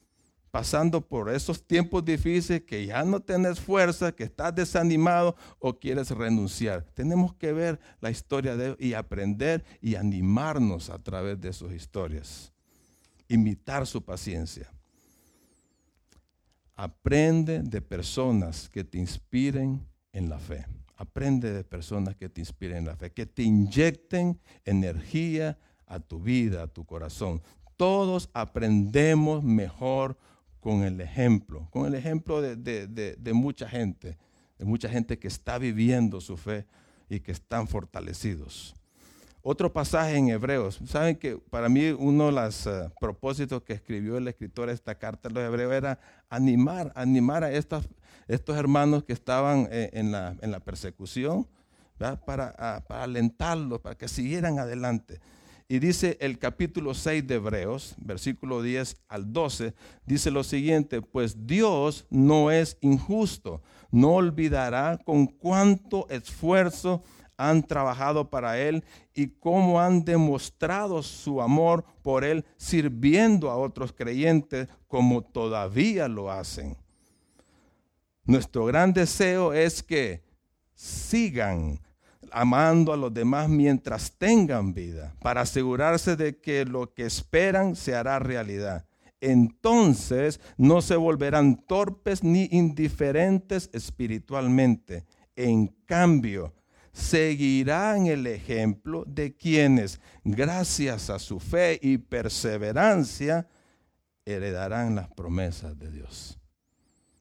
pasando 0.50 1.00
por 1.00 1.30
esos 1.30 1.62
tiempos 1.66 2.04
difíciles 2.04 2.62
que 2.62 2.86
ya 2.86 3.04
no 3.04 3.20
tienes 3.20 3.60
fuerza, 3.60 4.12
que 4.12 4.24
estás 4.24 4.54
desanimado 4.54 5.36
o 5.58 5.78
quieres 5.78 6.10
renunciar. 6.10 6.82
Tenemos 6.94 7.34
que 7.34 7.52
ver 7.52 7.78
la 8.00 8.10
historia 8.10 8.56
de 8.56 8.76
y 8.78 8.94
aprender 8.94 9.64
y 9.80 9.94
animarnos 9.94 10.90
a 10.90 10.98
través 10.98 11.40
de 11.40 11.52
sus 11.52 11.72
historias. 11.72 12.52
Imitar 13.28 13.86
su 13.86 14.02
paciencia. 14.02 14.70
Aprende 16.74 17.62
de 17.62 17.80
personas 17.80 18.68
que 18.68 18.82
te 18.82 18.98
inspiren 18.98 19.86
en 20.12 20.28
la 20.28 20.38
fe. 20.38 20.66
Aprende 21.00 21.50
de 21.50 21.64
personas 21.64 22.14
que 22.14 22.28
te 22.28 22.42
inspiren 22.42 22.76
en 22.76 22.84
la 22.84 22.94
fe, 22.94 23.10
que 23.10 23.24
te 23.24 23.42
inyecten 23.42 24.38
energía 24.66 25.58
a 25.86 25.98
tu 25.98 26.20
vida, 26.20 26.64
a 26.64 26.66
tu 26.66 26.84
corazón. 26.84 27.40
Todos 27.78 28.28
aprendemos 28.34 29.42
mejor 29.42 30.18
con 30.60 30.82
el 30.82 31.00
ejemplo, 31.00 31.68
con 31.70 31.86
el 31.86 31.94
ejemplo 31.94 32.42
de, 32.42 33.32
mucha 33.32 33.66
gente, 33.66 34.18
de 34.58 34.64
mucha 34.66 34.90
gente 34.90 35.18
que 35.18 35.28
está 35.28 35.56
viviendo 35.56 36.20
su 36.20 36.36
fe 36.36 36.66
y 37.08 37.20
que 37.20 37.32
están 37.32 37.66
fortalecidos. 37.66 38.74
Otro 39.40 39.72
pasaje 39.72 40.18
en 40.18 40.28
Hebreos. 40.28 40.80
Saben 40.84 41.16
que 41.16 41.38
para 41.38 41.70
mí 41.70 41.92
uno 41.92 42.26
de 42.26 42.32
los 42.32 42.66
eh, 42.66 42.90
propósitos 43.00 43.62
que 43.62 43.72
escribió 43.72 44.18
el 44.18 44.28
escritor 44.28 44.68
de 44.68 44.74
esta 44.74 44.96
carta 44.96 45.30
a 45.30 45.32
los 45.32 45.42
Hebreos 45.42 45.72
era 45.72 45.98
animar, 46.28 46.92
animar 46.94 47.42
a 47.42 47.50
estos 48.30 48.56
hermanos 48.56 49.04
que 49.04 49.12
estaban 49.12 49.68
eh, 49.70 49.90
en, 49.92 50.12
la, 50.12 50.60
persecución, 50.60 51.46
para, 51.98 52.84
para 52.86 53.02
alentarlos, 53.02 53.80
para 53.80 53.96
que 53.96 54.08
siguieran 54.08 54.58
adelante. 54.58 55.20
Y 55.68 55.78
dice 55.78 56.16
el 56.20 56.38
capítulo 56.38 56.94
6 56.94 57.26
de 57.26 57.34
Hebreos, 57.36 57.94
versículo 57.98 58.62
10 58.62 58.96
al 59.08 59.32
12, 59.32 59.74
dice 60.06 60.30
lo 60.30 60.42
siguiente, 60.42 61.02
pues 61.02 61.46
Dios 61.46 62.06
no 62.10 62.50
es 62.50 62.76
injusto, 62.80 63.62
no 63.90 64.14
olvidará 64.14 64.98
con 65.04 65.26
cuánto 65.26 66.08
esfuerzo 66.08 67.02
han 67.36 67.62
trabajado 67.62 68.30
para 68.30 68.58
Él 68.58 68.84
y 69.14 69.28
cómo 69.28 69.80
han 69.80 70.04
demostrado 70.04 71.02
su 71.02 71.40
amor 71.40 71.84
por 72.02 72.24
Él 72.24 72.44
sirviendo 72.56 73.50
a 73.50 73.56
otros 73.56 73.92
creyentes 73.92 74.68
como 74.88 75.22
todavía 75.22 76.06
lo 76.06 76.30
hacen. 76.30 76.76
Nuestro 78.24 78.66
gran 78.66 78.92
deseo 78.92 79.52
es 79.52 79.82
que 79.82 80.22
sigan 80.74 81.80
amando 82.32 82.92
a 82.92 82.96
los 82.96 83.12
demás 83.12 83.48
mientras 83.48 84.12
tengan 84.12 84.72
vida, 84.72 85.14
para 85.20 85.42
asegurarse 85.42 86.16
de 86.16 86.38
que 86.38 86.64
lo 86.64 86.92
que 86.92 87.06
esperan 87.06 87.76
se 87.76 87.94
hará 87.94 88.18
realidad. 88.18 88.86
Entonces 89.20 90.40
no 90.56 90.80
se 90.80 90.96
volverán 90.96 91.56
torpes 91.66 92.24
ni 92.24 92.48
indiferentes 92.50 93.68
espiritualmente. 93.72 95.04
En 95.36 95.66
cambio, 95.86 96.54
seguirán 96.92 98.06
el 98.06 98.26
ejemplo 98.26 99.04
de 99.06 99.36
quienes, 99.36 100.00
gracias 100.24 101.10
a 101.10 101.18
su 101.18 101.38
fe 101.38 101.78
y 101.82 101.98
perseverancia, 101.98 103.46
heredarán 104.24 104.94
las 104.94 105.08
promesas 105.08 105.78
de 105.78 105.90
Dios. 105.90 106.39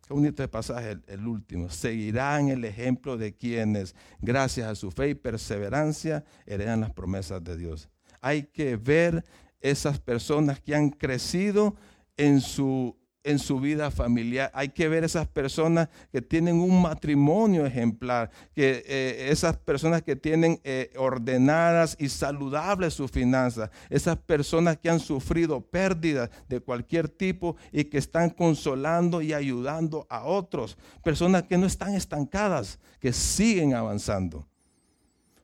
Qué 0.10 0.16
bonito 0.16 0.50
pasaje, 0.50 0.98
el, 1.06 1.28
último. 1.28 1.70
Seguirán 1.70 2.50
el 2.50 2.66
ejemplo 2.66 3.16
de 3.16 3.36
quienes, 3.36 3.94
gracias 4.20 4.68
a 4.68 4.74
su 4.74 4.90
fe 4.90 5.10
y 5.10 5.14
perseverancia, 5.14 6.26
heredan 6.48 6.82
las 6.82 6.92
promesas 6.92 7.44
de 7.44 7.56
Dios. 7.56 7.90
Hay 8.20 8.46
que 8.46 8.76
ver 8.76 9.24
esas 9.62 10.00
personas 10.00 10.62
que 10.62 10.74
han 10.74 10.90
crecido 10.90 11.76
en 12.18 12.42
su 12.42 12.98
en 13.30 13.38
su 13.38 13.60
vida 13.60 13.92
familiar. 13.92 14.50
Hay 14.56 14.70
que 14.70 14.90
ver 14.90 15.04
esas 15.04 15.28
personas 15.28 15.88
que 16.12 16.22
tienen 16.22 16.56
un 16.56 16.82
matrimonio 16.82 17.64
ejemplar, 17.66 18.32
que 18.56 18.84
eh, 18.88 19.28
esas 19.30 19.56
personas 19.58 20.02
que 20.02 20.16
tienen 20.16 20.60
eh, 20.64 20.92
ordenadas 20.98 21.96
y 22.00 22.10
saludables 22.10 22.96
sus 22.96 23.12
finanzas, 23.12 23.70
esas 23.90 24.18
personas 24.18 24.78
que 24.78 24.90
han 24.90 25.00
sufrido 25.00 25.62
pérdidas 25.62 26.32
de 26.48 26.60
cualquier 26.60 27.08
tipo 27.08 27.56
y 27.72 27.86
que 27.86 28.00
están 28.00 28.32
consolando 28.32 29.22
y 29.22 29.34
ayudando 29.34 30.08
a 30.10 30.24
otros, 30.24 30.76
personas 31.04 31.44
que 31.44 31.58
no 31.58 31.68
están 31.68 31.94
estancadas, 31.94 32.80
que 33.00 33.14
siguen 33.14 33.76
avanzando. 33.76 34.48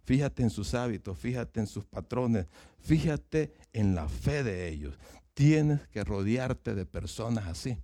Fíjate 0.05 0.41
en 0.41 0.49
sus 0.49 0.73
hábitos, 0.73 1.17
fíjate 1.19 1.59
en 1.59 1.67
sus 1.67 1.85
patrones, 1.85 2.47
fíjate 2.79 3.53
en 3.73 3.93
la 3.93 4.07
fe 4.07 4.43
de 4.43 4.69
ellos. 4.69 4.97
Tienes 5.35 5.85
que 5.89 6.03
rodearte 6.03 6.73
de 6.75 6.85
personas 6.85 7.45
así, 7.45 7.77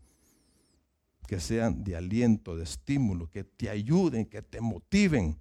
que 1.28 1.40
sean 1.40 1.84
de 1.84 1.98
aliento, 1.98 2.56
de 2.56 2.64
estímulo, 2.64 3.30
que 3.30 3.44
te 3.44 3.70
ayuden, 3.70 4.26
que 4.26 4.42
te 4.42 4.62
motiven. 4.62 5.38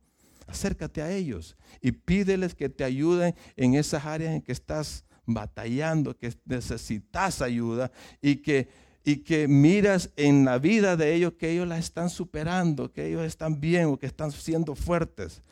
Acércate 0.48 1.02
a 1.02 1.12
ellos 1.12 1.56
y 1.80 1.92
pídeles 1.92 2.56
que 2.56 2.68
te 2.68 2.82
ayuden 2.82 3.36
en 3.56 3.74
esas 3.74 4.04
áreas 4.04 4.34
en 4.34 4.42
que 4.42 4.50
estás 4.50 5.04
batallando, 5.24 6.16
que 6.16 6.34
necesitas 6.44 7.40
ayuda 7.42 7.92
y 8.20 8.36
que, 8.36 8.68
y 9.04 9.18
que 9.18 9.46
miras 9.46 10.10
en 10.16 10.44
la 10.44 10.58
vida 10.58 10.96
de 10.96 11.14
ellos 11.14 11.34
que 11.34 11.52
ellos 11.52 11.68
la 11.68 11.78
están 11.78 12.10
superando, 12.10 12.92
que 12.92 13.06
ellos 13.06 13.22
están 13.22 13.60
bien 13.60 13.86
o 13.86 13.98
que 13.98 14.06
están 14.06 14.32
siendo 14.32 14.74
fuertes. 14.74 15.42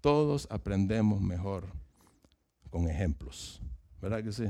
Todos 0.00 0.46
aprendemos 0.48 1.20
mejor 1.20 1.64
con 2.70 2.88
ejemplos, 2.88 3.60
¿verdad 4.00 4.22
que 4.22 4.30
sí? 4.30 4.44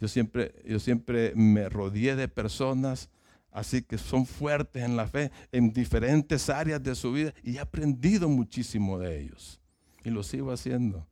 Yo 0.00 0.08
siempre, 0.08 0.54
yo 0.66 0.78
siempre 0.78 1.32
me 1.34 1.68
rodeé 1.68 2.16
de 2.16 2.28
personas 2.28 3.08
así 3.54 3.82
que 3.82 3.96
son 3.96 4.26
fuertes 4.26 4.82
en 4.82 4.96
la 4.96 5.06
fe 5.06 5.30
en 5.52 5.72
diferentes 5.72 6.50
áreas 6.50 6.82
de 6.82 6.94
su 6.94 7.12
vida 7.12 7.32
y 7.42 7.56
he 7.56 7.60
aprendido 7.60 8.28
muchísimo 8.28 8.98
de 8.98 9.20
ellos 9.20 9.60
y 10.04 10.10
lo 10.10 10.22
sigo 10.22 10.52
haciendo. 10.52 11.06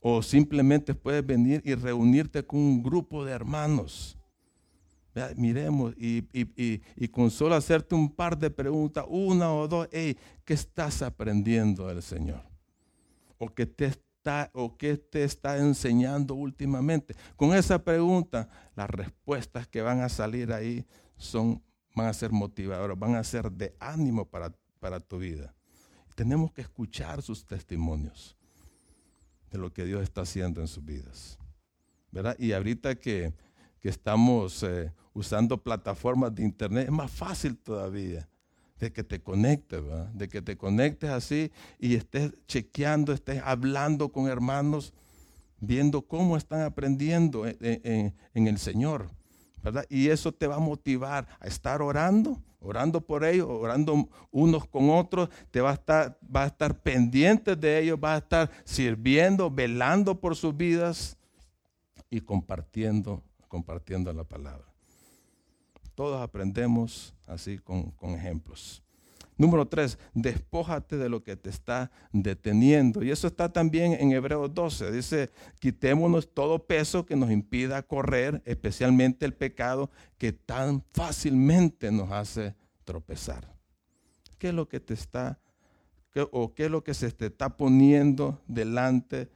O 0.00 0.20
simplemente 0.20 0.94
puedes 0.94 1.24
venir 1.24 1.62
y 1.64 1.74
reunirte 1.74 2.44
con 2.44 2.58
un 2.58 2.82
grupo 2.82 3.24
de 3.24 3.32
hermanos. 3.32 4.18
miremos 5.36 5.94
y, 5.96 6.26
y, 6.32 7.08
con 7.08 7.30
solo 7.30 7.54
hacerte 7.54 7.94
un 7.94 8.10
par 8.10 8.36
de 8.36 8.50
preguntas, 8.50 9.04
una 9.08 9.52
o 9.52 9.68
dos, 9.68 9.88
¿qué 9.88 10.16
estás 10.46 11.02
aprendiendo 11.02 11.86
del 11.86 12.02
Señor? 12.02 12.42
O 13.38 13.46
que 13.54 13.66
te 13.66 13.92
o 14.52 14.76
qué 14.76 14.96
te 14.96 15.24
está 15.24 15.58
enseñando 15.58 16.34
últimamente? 16.34 17.14
Con 17.36 17.54
esa 17.54 17.82
pregunta, 17.82 18.48
las 18.74 18.88
respuestas 18.88 19.66
que 19.66 19.82
van 19.82 20.00
a 20.00 20.08
salir 20.08 20.52
ahí 20.52 20.86
son, 21.16 21.62
van 21.94 22.06
a 22.06 22.12
ser 22.12 22.30
motivadoras, 22.30 22.98
van 22.98 23.16
a 23.16 23.24
ser 23.24 23.50
de 23.50 23.74
ánimo 23.80 24.24
para, 24.24 24.52
para 24.78 25.00
tu 25.00 25.18
vida. 25.18 25.54
Tenemos 26.14 26.52
que 26.52 26.60
escuchar 26.60 27.22
sus 27.22 27.44
testimonios 27.44 28.36
de 29.50 29.58
lo 29.58 29.72
que 29.72 29.84
Dios 29.84 30.02
está 30.02 30.22
haciendo 30.22 30.60
en 30.60 30.68
sus 30.68 30.84
vidas. 30.84 31.38
¿verdad? 32.10 32.36
Y 32.38 32.52
ahorita 32.52 32.94
que, 32.94 33.32
estamos 33.82 34.62
eh, 34.62 34.92
usando 35.12 35.60
plataformas 35.60 36.32
de 36.32 36.44
internet, 36.44 36.84
es 36.84 36.92
más 36.92 37.10
fácil 37.10 37.58
todavía 37.58 38.28
de 38.82 38.92
que 38.92 39.04
te 39.04 39.20
conectes, 39.20 39.80
de 40.12 40.28
que 40.28 40.42
te 40.42 40.56
conectes 40.56 41.08
así 41.08 41.52
y 41.78 41.94
estés 41.94 42.32
chequeando, 42.48 43.12
estés 43.12 43.40
hablando 43.44 44.10
con 44.10 44.26
hermanos, 44.26 44.92
viendo 45.60 46.02
cómo 46.02 46.36
están 46.36 46.62
aprendiendo 46.62 47.46
en, 47.46 48.12
el 48.34 48.58
Señor. 48.58 49.08
¿verdad? 49.62 49.86
Y 49.88 50.08
eso 50.08 50.32
te 50.32 50.48
va 50.48 50.56
a 50.56 50.58
motivar 50.58 51.28
a 51.38 51.46
estar 51.46 51.80
orando, 51.80 52.42
orando 52.58 53.00
por 53.00 53.24
ellos, 53.24 53.46
orando 53.48 54.08
unos 54.32 54.66
con 54.66 54.90
otros, 54.90 55.28
te 55.52 55.60
va 55.60 55.70
a 55.70 55.74
estar, 55.74 56.18
va 56.24 56.42
a 56.42 56.46
estar 56.48 56.80
pendiente 56.80 57.54
de 57.54 57.78
ellos, 57.78 58.00
va 58.02 58.14
a 58.14 58.18
estar 58.18 58.50
sirviendo, 58.64 59.48
velando 59.48 60.18
por 60.18 60.34
sus 60.34 60.56
vidas 60.56 61.16
y 62.10 62.20
compartiendo, 62.20 63.22
compartiendo 63.46 64.12
la 64.12 64.24
palabra. 64.24 64.71
Todos 65.94 66.22
aprendemos 66.22 67.14
así 67.26 67.58
con, 67.58 67.94
ejemplos. 68.14 68.82
Número 69.36 69.66
tres, 69.66 69.98
despójate 70.14 70.96
de 70.96 71.08
lo 71.08 71.22
que 71.22 71.36
te 71.36 71.50
está 71.50 71.90
deteniendo. 72.12 73.02
Y 73.02 73.10
eso 73.10 73.26
está 73.26 73.52
también 73.52 73.94
en 73.94 74.12
Hebreos 74.12 74.52
12. 74.54 74.92
Dice, 74.92 75.30
quitémonos 75.58 76.32
todo 76.32 76.66
peso 76.66 77.04
que 77.04 77.16
nos 77.16 77.30
impida 77.30 77.82
correr, 77.82 78.42
especialmente 78.44 79.24
el 79.24 79.34
pecado 79.34 79.90
que 80.18 80.32
tan 80.32 80.84
fácilmente 80.92 81.90
nos 81.90 82.10
hace 82.12 82.54
tropezar. 82.84 83.52
¿Qué 84.38 84.48
es 84.48 84.54
lo 84.54 84.68
que 84.68 84.80
te 84.80 84.94
está, 84.94 85.40
o 86.30 86.54
qué 86.54 86.66
es 86.66 86.70
lo 86.70 86.84
que 86.84 86.94
se 86.94 87.10
te 87.10 87.26
está 87.26 87.56
poniendo 87.56 88.40
delante, 88.46 89.30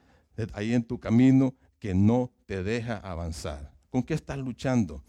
ahí 0.53 0.75
en 0.75 0.85
tu 0.85 1.01
camino, 1.01 1.55
que 1.79 1.95
no 1.95 2.33
te 2.45 2.63
deja 2.63 2.99
avanzar? 2.99 3.73
¿Con 3.91 4.03
qué 4.03 4.15
estás 4.15 4.39
luchando? 4.39 5.03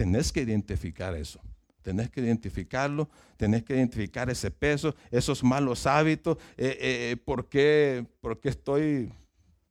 Tenés 0.00 0.32
que 0.32 0.40
identificar 0.40 1.14
eso. 1.14 1.42
Tenés 1.82 2.08
que 2.08 2.22
identificarlo, 2.22 3.10
tenés 3.36 3.64
que 3.64 3.74
identificar 3.74 4.30
ese 4.30 4.50
peso, 4.50 4.94
esos 5.10 5.44
malos 5.44 5.86
hábitos, 5.86 6.38
eh, 6.56 6.78
eh, 6.80 7.16
¿por, 7.22 7.50
qué, 7.50 8.06
¿por, 8.22 8.40
qué, 8.40 8.48
estoy 8.48 9.12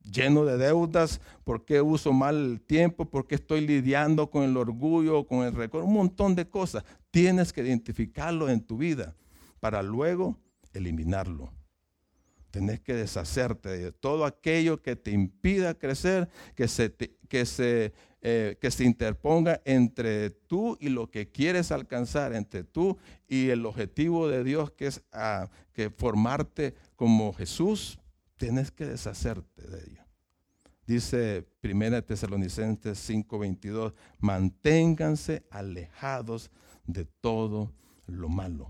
lleno 0.04 0.46
de 0.46 0.60
deudas, 0.60 1.20
por 1.44 1.66
qué 1.66 1.82
uso 1.82 2.14
mal 2.14 2.36
el 2.36 2.62
tiempo, 2.62 3.10
por 3.10 3.26
qué 3.26 3.34
estoy 3.34 3.66
lidiando 3.66 4.30
con 4.30 4.44
el 4.44 4.56
orgullo, 4.56 5.26
con 5.26 5.48
el 5.48 5.56
recuerdo, 5.56 5.88
un 5.88 5.96
montón 5.96 6.36
de 6.36 6.48
cosas. 6.48 6.84
Tienes 7.10 7.52
que 7.52 7.62
identificarlo 7.62 8.50
en 8.50 8.62
tu 8.62 8.78
vida 8.78 9.16
para 9.60 9.82
luego 9.82 10.38
eliminarlo. 10.74 11.52
Tenés 12.52 12.82
que 12.82 12.94
deshacerte 12.94 13.70
de 13.70 13.92
todo 13.92 14.26
aquello 14.26 14.80
que 14.80 14.96
te 14.96 15.10
impida 15.10 15.74
crecer, 15.74 16.30
que 16.56 16.68
se, 16.68 16.96
que 17.28 17.46
se, 17.48 17.94
eh, 18.22 18.58
que 18.60 18.70
se 18.70 18.84
interponga 18.84 19.62
entre 19.64 20.30
tú 20.30 20.78
y 20.82 20.90
lo 20.90 21.10
que 21.10 21.32
quieres 21.32 21.72
alcanzar, 21.72 22.34
entre 22.34 22.66
tú 22.66 22.98
y 23.28 23.50
el 23.50 23.66
objetivo 23.66 24.28
de 24.28 24.44
Dios, 24.44 24.72
que 24.72 24.88
es 24.88 25.02
ah, 25.14 25.50
que 25.72 25.90
formarte 25.90 26.76
como 26.98 27.32
Jesús. 27.32 27.98
Tienes 28.36 28.72
que 28.72 28.86
deshacerte 28.86 29.62
de 29.68 29.84
ello. 29.84 30.04
Dice 30.86 31.48
1 31.64 32.04
Tesalonicenses 32.04 32.98
5:22, 33.10 33.94
manténganse 34.20 35.46
alejados 35.50 36.52
de 36.88 37.06
todo 37.06 37.72
lo 38.08 38.28
malo. 38.28 38.68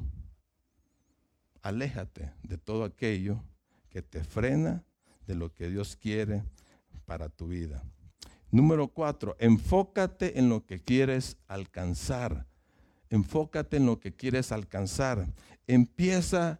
Aléjate 1.61 2.33
de 2.43 2.57
todo 2.57 2.83
aquello 2.83 3.41
que 3.89 4.01
te 4.01 4.23
frena 4.23 4.83
de 5.25 5.35
lo 5.35 5.53
que 5.53 5.69
Dios 5.69 5.95
quiere 5.95 6.43
para 7.05 7.29
tu 7.29 7.47
vida. 7.47 7.83
Número 8.51 8.87
cuatro, 8.87 9.35
enfócate 9.39 10.39
en 10.39 10.49
lo 10.49 10.65
que 10.65 10.79
quieres 10.79 11.37
alcanzar. 11.47 12.47
Enfócate 13.09 13.77
en 13.77 13.85
lo 13.85 13.99
que 13.99 14.13
quieres 14.13 14.51
alcanzar. 14.51 15.27
Empieza 15.67 16.59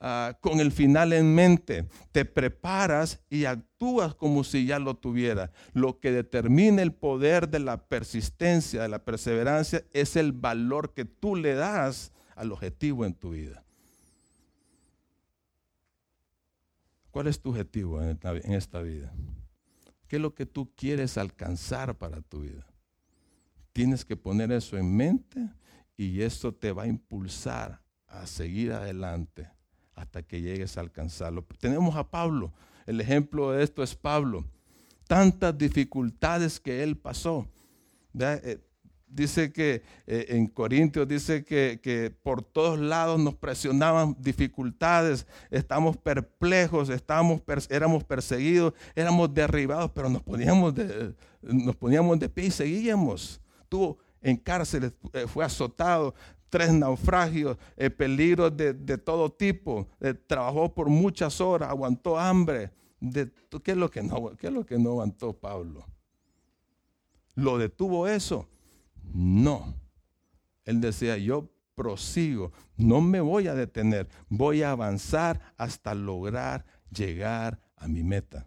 ah, 0.00 0.38
con 0.40 0.60
el 0.60 0.72
final 0.72 1.12
en 1.12 1.34
mente. 1.34 1.88
Te 2.12 2.24
preparas 2.24 3.20
y 3.28 3.44
actúas 3.44 4.14
como 4.14 4.44
si 4.44 4.66
ya 4.66 4.78
lo 4.78 4.94
tuviera. 4.94 5.50
Lo 5.74 6.00
que 6.00 6.10
determina 6.10 6.80
el 6.80 6.92
poder 6.92 7.48
de 7.48 7.58
la 7.58 7.86
persistencia, 7.86 8.82
de 8.82 8.88
la 8.88 9.04
perseverancia, 9.04 9.84
es 9.92 10.16
el 10.16 10.32
valor 10.32 10.94
que 10.94 11.04
tú 11.04 11.36
le 11.36 11.54
das 11.54 12.12
al 12.34 12.52
objetivo 12.52 13.04
en 13.04 13.12
tu 13.12 13.30
vida. 13.30 13.62
¿Cuál 17.10 17.26
es 17.26 17.40
tu 17.40 17.50
objetivo 17.50 18.02
en 18.02 18.18
esta 18.52 18.82
vida? 18.82 19.12
¿Qué 20.08 20.16
es 20.16 20.22
lo 20.22 20.34
que 20.34 20.46
tú 20.46 20.72
quieres 20.74 21.18
alcanzar 21.18 21.96
para 21.96 22.20
tu 22.20 22.40
vida? 22.40 22.66
Tienes 23.72 24.04
que 24.04 24.16
poner 24.16 24.52
eso 24.52 24.76
en 24.76 24.96
mente 24.96 25.50
y 25.96 26.22
eso 26.22 26.52
te 26.54 26.72
va 26.72 26.84
a 26.84 26.86
impulsar 26.86 27.82
a 28.06 28.26
seguir 28.26 28.72
adelante 28.72 29.50
hasta 29.94 30.22
que 30.22 30.40
llegues 30.40 30.76
a 30.76 30.80
alcanzarlo. 30.80 31.44
Tenemos 31.58 31.96
a 31.96 32.08
Pablo. 32.08 32.52
El 32.86 33.00
ejemplo 33.00 33.52
de 33.52 33.64
esto 33.64 33.82
es 33.82 33.94
Pablo. 33.94 34.44
Tantas 35.08 35.56
dificultades 35.56 36.60
que 36.60 36.82
él 36.82 36.96
pasó. 36.96 37.48
Eh, 38.18 38.60
dice 39.08 39.52
que 39.52 39.82
eh, 40.06 40.26
en 40.30 40.46
Corintios 40.46 41.06
dice 41.06 41.44
que, 41.44 42.14
por 42.22 42.42
todos 42.42 42.78
lados 42.78 43.18
nos 43.18 43.34
presionaban 43.34 44.16
dificultades, 44.18 45.26
estamos 45.50 45.96
perplejos, 45.96 46.88
estamos, 46.88 47.40
éramos 47.70 48.04
perseguidos, 48.04 48.74
éramos 48.94 49.32
derribados, 49.32 49.90
pero 49.92 50.08
nos 50.08 50.22
poníamos 50.22 50.74
de, 50.74 51.14
nos 51.42 51.76
poníamos 51.76 52.18
de 52.18 52.28
pie 52.28 52.46
y 52.46 52.50
seguíamos. 52.50 53.40
Estuvo 53.62 53.98
en 54.20 54.36
cárcel, 54.36 54.92
eh, 55.12 55.26
fue 55.26 55.44
azotado, 55.44 56.14
tres 56.48 56.72
naufragios, 56.72 57.56
eh, 57.76 57.90
peligros 57.90 58.56
de, 58.56 58.98
todo 58.98 59.30
tipo, 59.30 59.88
trabajó 60.26 60.72
por 60.72 60.88
muchas 60.88 61.40
horas, 61.40 61.70
aguantó 61.70 62.18
hambre. 62.18 62.70
¿qué, 63.62 63.72
es 63.72 63.76
lo 63.76 63.90
que 63.90 64.02
no, 64.02 64.36
¿Qué 64.36 64.48
es 64.48 64.52
lo 64.52 64.64
que 64.64 64.78
no 64.78 64.90
aguantó 64.90 65.32
Pablo? 65.32 65.84
Lo 67.34 67.58
detuvo 67.58 68.08
eso 68.08 68.48
no. 69.12 69.74
Él 70.64 70.80
decía, 70.80 71.16
yo 71.16 71.50
prosigo, 71.74 72.52
no 72.76 73.00
me 73.00 73.20
voy 73.20 73.48
a 73.48 73.54
detener, 73.54 74.08
voy 74.28 74.62
a 74.62 74.70
avanzar 74.70 75.40
hasta 75.56 75.94
lograr 75.94 76.64
llegar 76.90 77.60
a 77.76 77.86
mi 77.86 78.02
meta. 78.02 78.46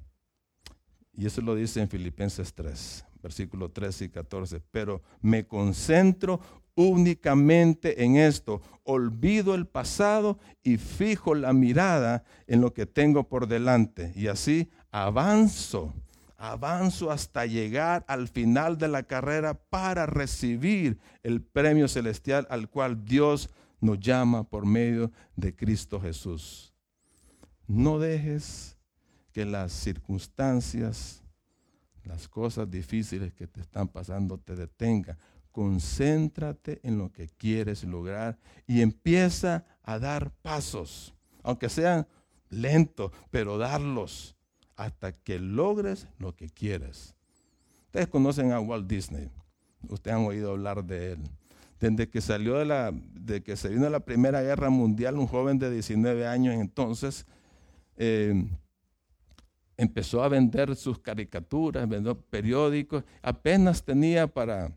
Y 1.14 1.26
eso 1.26 1.42
lo 1.42 1.56
dice 1.56 1.82
en 1.82 1.90
Filipenses 1.90 2.54
3, 2.54 3.06
versículo 3.22 3.70
13 3.70 4.06
y 4.06 4.10
14. 4.10 4.62
Pero 4.72 5.02
me 5.22 5.46
concentro 5.46 6.40
únicamente 6.76 8.04
en 8.04 8.16
esto. 8.16 8.62
Olvido 8.84 9.54
el 9.54 9.68
pasado 9.68 10.40
y 10.64 10.78
fijo 10.78 11.36
la 11.36 11.54
mirada 11.54 12.24
en 12.48 12.62
lo 12.62 12.74
que 12.74 12.86
tengo 12.86 13.28
por 13.28 13.48
delante. 13.48 14.14
Y 14.16 14.28
así 14.28 14.72
avanzo 14.92 15.94
avanzo 16.40 17.12
hasta 17.12 17.46
llegar 17.46 18.06
al 18.08 18.30
final 18.30 18.78
de 18.78 18.88
la 18.88 19.04
carrera 19.04 19.56
para 19.56 20.06
recibir 20.06 20.98
el 21.22 21.42
premio 21.42 21.90
celestial 21.90 22.48
al 22.50 22.70
cual 22.70 23.04
Dios 23.04 23.50
nos 23.82 24.00
llama 24.00 24.50
por 24.50 24.66
medio 24.66 25.12
de 25.36 25.54
Cristo 25.54 26.00
Jesús. 26.00 26.74
No 27.68 28.00
dejes 28.00 28.78
que 29.34 29.46
las 29.46 29.74
circunstancias, 29.74 31.24
las 32.06 32.30
cosas 32.30 32.72
difíciles 32.72 33.34
que 33.34 33.46
te 33.46 33.60
están 33.60 33.90
pasando 33.90 34.38
te 34.38 34.56
detengan. 34.56 35.18
Concéntrate 35.52 36.80
en 36.84 36.98
lo 36.98 37.12
que 37.12 37.28
quieres 37.28 37.84
lograr 37.84 38.40
y 38.66 38.82
empieza 38.82 39.66
a 39.84 40.00
dar 40.00 40.32
pasos, 40.42 41.14
aunque 41.44 41.68
sean 41.68 42.08
lentos, 42.50 43.12
pero 43.30 43.58
darlos 43.58 44.39
hasta 44.80 45.12
que 45.12 45.40
logres 45.40 46.08
lo 46.20 46.38
que 46.38 46.50
quieres. 46.50 47.14
Ustedes 47.88 48.08
conocen 48.08 48.54
a 48.54 48.62
Walt 48.62 48.88
Disney. 48.88 49.30
Ustedes 49.90 50.16
han 50.16 50.26
oído 50.26 50.52
hablar 50.52 50.86
de 50.86 51.12
él. 51.12 51.20
Desde 51.82 52.10
que 52.10 52.22
salió 52.22 52.58
de 52.58 52.64
la, 52.64 52.94
de 52.94 53.44
que 53.44 53.58
se 53.58 53.68
vino 53.68 53.90
la 53.90 54.00
Primera 54.00 54.42
Guerra 54.42 54.70
Mundial, 54.70 55.18
un 55.18 55.28
joven 55.28 55.60
de 55.60 55.70
19 55.70 56.26
años 56.26 56.56
entonces, 56.56 57.26
eh, 57.98 58.48
empezó 59.76 60.24
a 60.24 60.30
vender 60.30 60.74
sus 60.78 60.98
caricaturas, 60.98 61.88
vendió 61.88 62.18
periódicos, 62.18 63.04
apenas 63.22 63.84
tenía 63.84 64.28
para, 64.28 64.72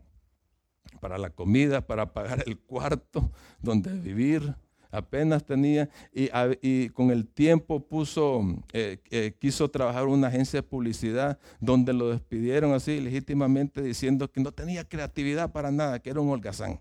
para 0.99 1.17
la 1.17 1.29
comida, 1.29 1.79
para 1.79 2.11
pagar 2.11 2.43
el 2.45 2.59
cuarto 2.59 3.31
donde 3.61 3.93
vivir, 3.93 4.53
apenas 4.93 5.43
tenía, 5.43 5.89
y, 6.13 6.89
con 6.89 7.09
el 7.09 7.27
tiempo 7.27 7.79
puso, 7.81 8.41
eh, 8.71 8.99
eh, 9.09 9.33
quiso 9.39 9.69
trabajar 9.69 10.03
en 10.03 10.09
una 10.09 10.27
agencia 10.27 10.59
de 10.59 10.63
publicidad 10.63 11.39
donde 11.59 11.93
lo 11.93 12.11
despidieron 12.11 12.73
así 12.73 12.99
legítimamente 13.01 13.81
diciendo 13.81 14.31
que 14.31 14.39
no 14.39 14.51
tenía 14.51 14.87
creatividad 14.87 15.51
para 15.51 15.71
nada, 15.71 15.99
que 15.99 16.11
era 16.11 16.21
un 16.21 16.29
holgazán. 16.29 16.79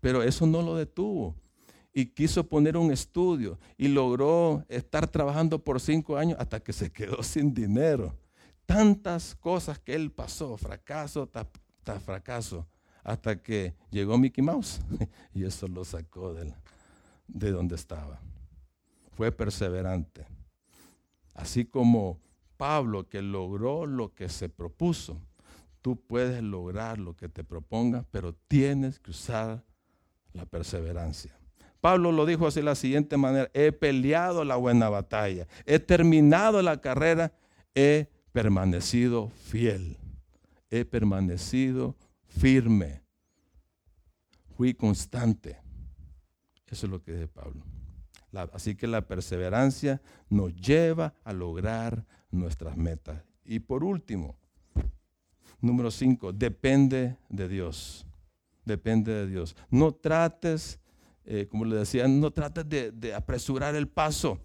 Pero 0.00 0.22
eso 0.22 0.46
no 0.46 0.62
lo 0.62 0.76
detuvo. 0.76 1.34
Y 1.92 2.06
quiso 2.06 2.46
poner 2.46 2.76
un 2.76 2.92
estudio 2.92 3.58
y 3.76 3.88
logró 3.88 4.64
estar 4.68 5.08
trabajando 5.08 5.58
por 5.58 5.80
cinco 5.80 6.16
años 6.16 6.38
hasta 6.38 6.60
que 6.60 6.72
se 6.72 6.92
quedó 6.92 7.22
sin 7.24 7.52
dinero. 7.52 8.14
Tantas 8.66 9.34
cosas 9.34 9.78
que 9.80 9.94
él 9.94 10.12
pasó, 10.12 10.56
fracaso 10.56 11.28
tras 11.82 12.02
fracaso, 12.02 12.66
hasta 13.02 13.40
que 13.40 13.74
llegó 13.90 14.16
Mickey 14.18 14.44
Mouse 14.44 14.80
y 15.34 15.44
eso 15.44 15.66
lo 15.66 15.84
sacó 15.84 16.34
de 16.34 16.52
de 17.28 17.50
donde 17.50 17.74
estaba. 17.74 18.20
Fue 19.16 19.32
perseverante. 19.32 20.26
Así 21.34 21.64
como 21.64 22.20
Pablo 22.56 23.08
que 23.08 23.22
logró 23.22 23.86
lo 23.86 24.14
que 24.14 24.28
se 24.28 24.48
propuso, 24.48 25.20
tú 25.82 25.96
puedes 25.96 26.42
lograr 26.42 26.98
lo 26.98 27.14
que 27.14 27.28
te 27.28 27.44
propongas, 27.44 28.04
pero 28.10 28.34
tienes 28.48 28.98
que 28.98 29.10
usar 29.10 29.62
la 30.32 30.46
perseverancia. 30.46 31.36
Pablo 31.80 32.10
lo 32.10 32.26
dijo 32.26 32.46
así 32.46 32.60
de 32.60 32.64
la 32.64 32.74
siguiente 32.74 33.16
manera, 33.16 33.50
he 33.54 33.70
peleado 33.70 34.44
la 34.44 34.56
buena 34.56 34.88
batalla, 34.88 35.46
he 35.66 35.78
terminado 35.78 36.62
la 36.62 36.80
carrera, 36.80 37.32
he 37.74 38.08
permanecido 38.32 39.30
fiel, 39.30 39.96
he 40.70 40.84
permanecido 40.84 41.94
firme, 42.26 43.02
fui 44.56 44.74
constante. 44.74 45.65
Eso 46.70 46.86
es 46.86 46.90
lo 46.90 47.02
que 47.02 47.12
dice 47.12 47.28
Pablo. 47.28 47.62
así 48.52 48.74
que 48.74 48.86
la 48.86 49.02
perseverancia 49.02 50.00
nos 50.28 50.54
lleva 50.54 51.14
a 51.24 51.32
lograr 51.32 52.04
nuestras 52.30 52.76
metas. 52.76 53.22
Y 53.44 53.60
por 53.60 53.84
último, 53.84 54.36
número 55.60 55.90
cinco, 55.90 56.32
depende 56.32 57.16
de 57.28 57.48
Dios. 57.48 58.06
Depende 58.64 59.12
de 59.12 59.26
Dios. 59.28 59.56
No 59.70 59.92
trates, 59.92 60.80
eh, 61.24 61.46
como 61.48 61.64
le 61.64 61.76
decía, 61.76 62.08
no 62.08 62.32
trates 62.32 62.68
de, 62.68 62.90
de 62.90 63.14
apresurar 63.14 63.76
el 63.76 63.86
paso, 63.86 64.40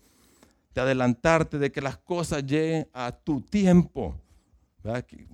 de 0.76 0.82
adelantarte, 0.82 1.58
de 1.58 1.72
que 1.72 1.82
las 1.82 1.98
cosas 1.98 2.46
lleguen 2.46 2.88
a 2.94 3.12
tu 3.12 3.42
tiempo. 3.42 4.16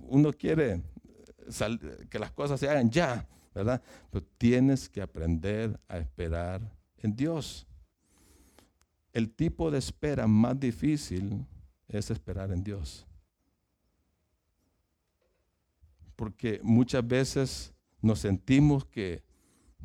Uno 0.08 0.32
quiere 0.32 0.82
que 2.10 2.18
las 2.18 2.32
cosas 2.32 2.60
se 2.60 2.68
hagan 2.68 2.90
ya, 2.90 3.26
¿verdad? 3.54 3.82
Pero 4.10 4.24
tienes 4.36 4.88
que 4.88 5.00
aprender 5.00 5.78
a 5.88 5.98
esperar 5.98 6.60
en 7.02 7.16
Dios. 7.16 7.66
El 9.12 9.30
tipo 9.30 9.70
de 9.70 9.78
espera 9.78 10.26
más 10.26 10.58
difícil 10.58 11.46
es 11.88 12.10
esperar 12.10 12.52
en 12.52 12.62
Dios. 12.62 13.06
Porque 16.16 16.60
muchas 16.62 17.06
veces 17.06 17.72
nos 18.00 18.20
sentimos 18.20 18.84
que 18.84 19.22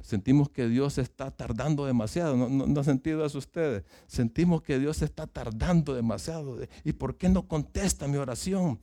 sentimos 0.01 0.49
que 0.49 0.67
Dios 0.67 0.97
está 0.97 1.31
tardando 1.31 1.85
demasiado. 1.85 2.35
No, 2.35 2.49
no, 2.49 2.83
sentido 2.83 3.25
eso 3.25 3.37
ustedes. 3.37 3.83
Sentimos 4.05 4.61
que 4.61 4.77
Dios 4.77 5.01
está 5.01 5.25
tardando 5.27 5.95
demasiado. 5.95 6.57
¿Y 6.83 6.93
por 6.93 7.17
qué 7.17 7.29
no 7.29 7.47
contesta 7.47 8.07
mi 8.07 8.17
oración? 8.17 8.79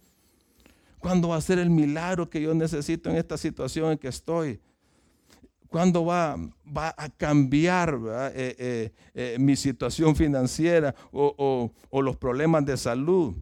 ¿Cuándo 0.98 1.28
va 1.28 1.36
a 1.36 1.40
ser 1.40 1.58
el 1.58 1.70
milagro 1.70 2.28
que 2.28 2.40
yo 2.40 2.54
necesito 2.54 3.10
en 3.10 3.16
esta 3.16 3.36
situación 3.36 3.92
en 3.92 3.98
que 3.98 4.08
estoy? 4.08 4.60
¿Cuándo 5.70 6.04
va, 6.04 6.36
va 6.76 6.94
a 6.98 7.08
cambiar 7.08 7.98
eh, 8.34 8.56
eh, 8.58 8.92
eh, 9.14 9.36
mi 9.38 9.56
situación 9.56 10.14
financiera 10.16 10.94
o, 11.12 11.72
los 11.92 12.16
problemas 12.16 12.66
de 12.66 12.76
salud? 12.76 13.34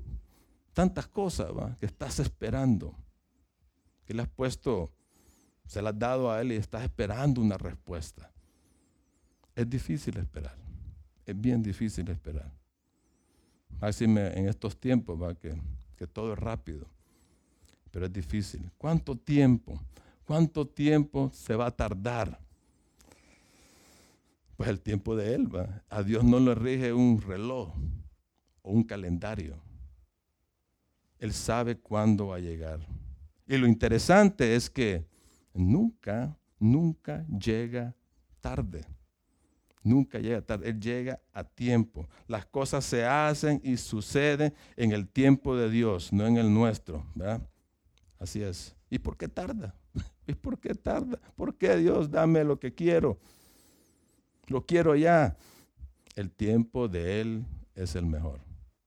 Tantas 0.72 1.08
cosas 1.08 1.50
que 1.80 1.86
estás 1.86 2.20
esperando, 2.20 2.94
que 4.04 4.14
le 4.14 4.22
has 4.22 4.28
puesto, 4.28 4.92
se 5.66 5.82
las 5.82 5.94
has 5.94 5.98
dado 5.98 6.30
a 6.30 6.40
Él 6.40 6.52
y 6.52 6.56
estás 6.56 6.84
esperando 6.84 7.40
una 7.40 7.58
respuesta. 7.58 8.30
Es 9.56 9.68
difícil 9.68 10.16
esperar, 10.18 10.56
es 11.26 11.40
bien 11.40 11.62
difícil 11.62 12.08
esperar. 12.10 12.52
Así 13.80 14.04
en 14.04 14.48
estos 14.48 14.78
tiempos 14.78 15.20
¿va? 15.20 15.34
Que 15.34 16.06
todo 16.06 16.34
es 16.34 16.38
rápido 16.38 16.86
pero 17.90 18.06
es 18.06 18.12
difícil. 18.12 18.70
¿Cuánto 18.78 19.16
tiempo? 19.16 19.80
¿Cuánto 20.28 20.68
tiempo 20.68 21.30
se 21.32 21.56
va 21.56 21.68
a 21.68 21.70
tardar? 21.70 22.38
Pues 24.58 24.68
el 24.68 24.78
tiempo 24.78 25.16
de 25.16 25.34
Él. 25.34 25.56
¿va? 25.56 25.82
A 25.88 26.02
Dios 26.02 26.22
no 26.22 26.38
le 26.38 26.54
rige 26.54 26.92
un 26.92 27.18
reloj 27.22 27.72
o 28.60 28.70
un 28.70 28.84
calendario. 28.84 29.56
Él 31.18 31.32
sabe 31.32 31.78
cuándo 31.78 32.26
va 32.26 32.36
a 32.36 32.40
llegar. 32.40 32.80
Y 33.46 33.56
lo 33.56 33.66
interesante 33.66 34.54
es 34.54 34.68
que 34.68 35.06
nunca, 35.54 36.36
nunca 36.58 37.24
llega 37.28 37.96
tarde. 38.42 38.84
Nunca 39.82 40.18
llega 40.18 40.42
tarde, 40.42 40.68
Él 40.68 40.78
llega 40.78 41.22
a 41.32 41.42
tiempo. 41.42 42.06
Las 42.26 42.44
cosas 42.44 42.84
se 42.84 43.02
hacen 43.02 43.62
y 43.64 43.78
suceden 43.78 44.52
en 44.76 44.92
el 44.92 45.08
tiempo 45.08 45.56
de 45.56 45.70
Dios, 45.70 46.12
no 46.12 46.26
en 46.26 46.36
el 46.36 46.52
nuestro. 46.52 47.06
¿verdad? 47.14 47.40
Así 48.18 48.42
es. 48.42 48.76
¿Y 48.90 48.98
por 48.98 49.16
qué 49.16 49.26
tarda? 49.26 49.77
¿Y 50.28 50.34
por 50.34 50.60
qué 50.60 50.74
tarda? 50.74 51.18
¿Por 51.34 51.56
qué 51.56 51.76
Dios 51.78 52.10
dame 52.10 52.44
lo 52.44 52.60
que 52.60 52.74
quiero? 52.74 53.18
Lo 54.46 54.64
quiero 54.66 54.94
ya. 54.94 55.36
El 56.14 56.30
tiempo 56.30 56.86
de 56.86 57.22
Él 57.22 57.46
es 57.74 57.96
el 57.96 58.04
mejor. 58.04 58.40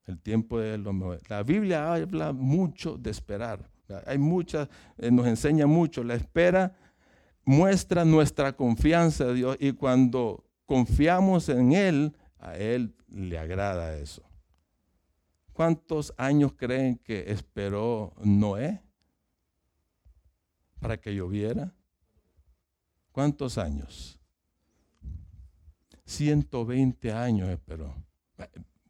El 0.05 0.19
tiempo 0.19 0.59
de 0.59 0.75
Él 0.75 0.81
es 0.81 0.85
lo 0.85 0.93
mejor. 0.93 1.19
La 1.29 1.41
Biblia 1.41 1.91
habla 1.93 2.31
mucho 2.31 2.95
de 2.95 3.09
esperar. 3.09 3.67
Hay 4.05 4.19
muchas, 4.19 4.69
eh, 4.99 5.09
nos 5.09 5.25
enseña 5.25 5.65
mucho. 5.65 6.03
La 6.03 6.13
espera 6.13 6.75
muestra 7.43 8.05
nuestra 8.05 8.55
confianza 8.55 9.29
en 9.29 9.35
Dios 9.35 9.57
y 9.59 9.71
cuando 9.71 10.45
confiamos 10.67 11.49
en 11.49 11.73
Él, 11.73 12.15
a 12.37 12.55
Él 12.55 12.93
le 13.09 13.39
agrada 13.39 13.97
eso. 13.97 14.21
¿Cuántos 15.53 16.13
años 16.17 16.53
creen 16.53 16.97
que 16.97 17.31
esperó 17.31 18.13
Noé? 18.23 18.83
Para 20.81 20.97
que 20.97 21.15
lloviera? 21.15 21.73
¿Cuántos 23.11 23.57
años? 23.57 24.19
120 26.05 27.13
años 27.13 27.49
esperó. 27.49 27.95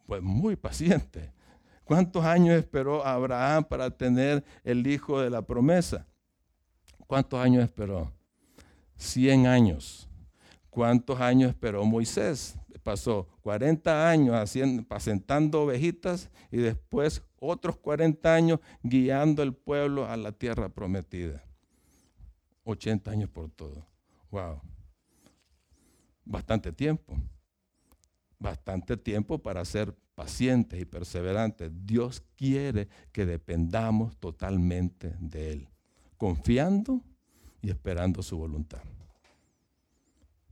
Pues 0.08 0.24
muy 0.24 0.56
paciente. 0.56 1.34
¿Cuántos 1.84 2.24
años 2.24 2.58
esperó 2.58 3.06
Abraham 3.06 3.66
para 3.66 3.92
tener 3.92 4.44
el 4.64 4.88
hijo 4.88 5.20
de 5.20 5.30
la 5.30 5.42
promesa? 5.42 6.08
¿Cuántos 7.08 7.40
años 7.40 7.64
esperó? 7.64 8.12
100 8.96 9.48
años. 9.48 10.10
¿Cuántos 10.70 11.20
años 11.20 11.50
esperó 11.50 11.84
Moisés? 11.84 12.56
Pasó 12.84 13.28
40 13.42 14.10
años 14.10 14.36
haciendo, 14.36 14.84
apacentando 14.84 15.62
ovejitas 15.62 16.32
y 16.52 16.58
después 16.58 17.22
otros 17.38 17.78
40 17.78 18.34
años 18.34 18.60
guiando 18.82 19.44
al 19.44 19.54
pueblo 19.54 20.08
a 20.08 20.16
la 20.16 20.32
tierra 20.32 20.70
prometida. 20.70 21.44
80 22.64 23.12
años 23.12 23.30
por 23.30 23.50
todo. 23.50 23.86
Wow. 24.30 24.62
Bastante 26.26 26.72
tiempo. 26.72 27.16
Bastante 28.40 28.98
tiempo 28.98 29.38
para 29.40 29.64
ser 29.66 29.96
pacientes 30.16 30.80
y 30.80 30.86
perseverantes. 30.86 31.72
Dios 31.86 32.24
quiere 32.36 32.88
que 33.12 33.26
dependamos 33.26 34.18
totalmente 34.18 35.16
de 35.20 35.54
Él, 35.54 35.70
confiando 36.18 37.02
y 37.62 37.70
esperando 37.70 38.24
su 38.24 38.38
voluntad. 38.38 38.82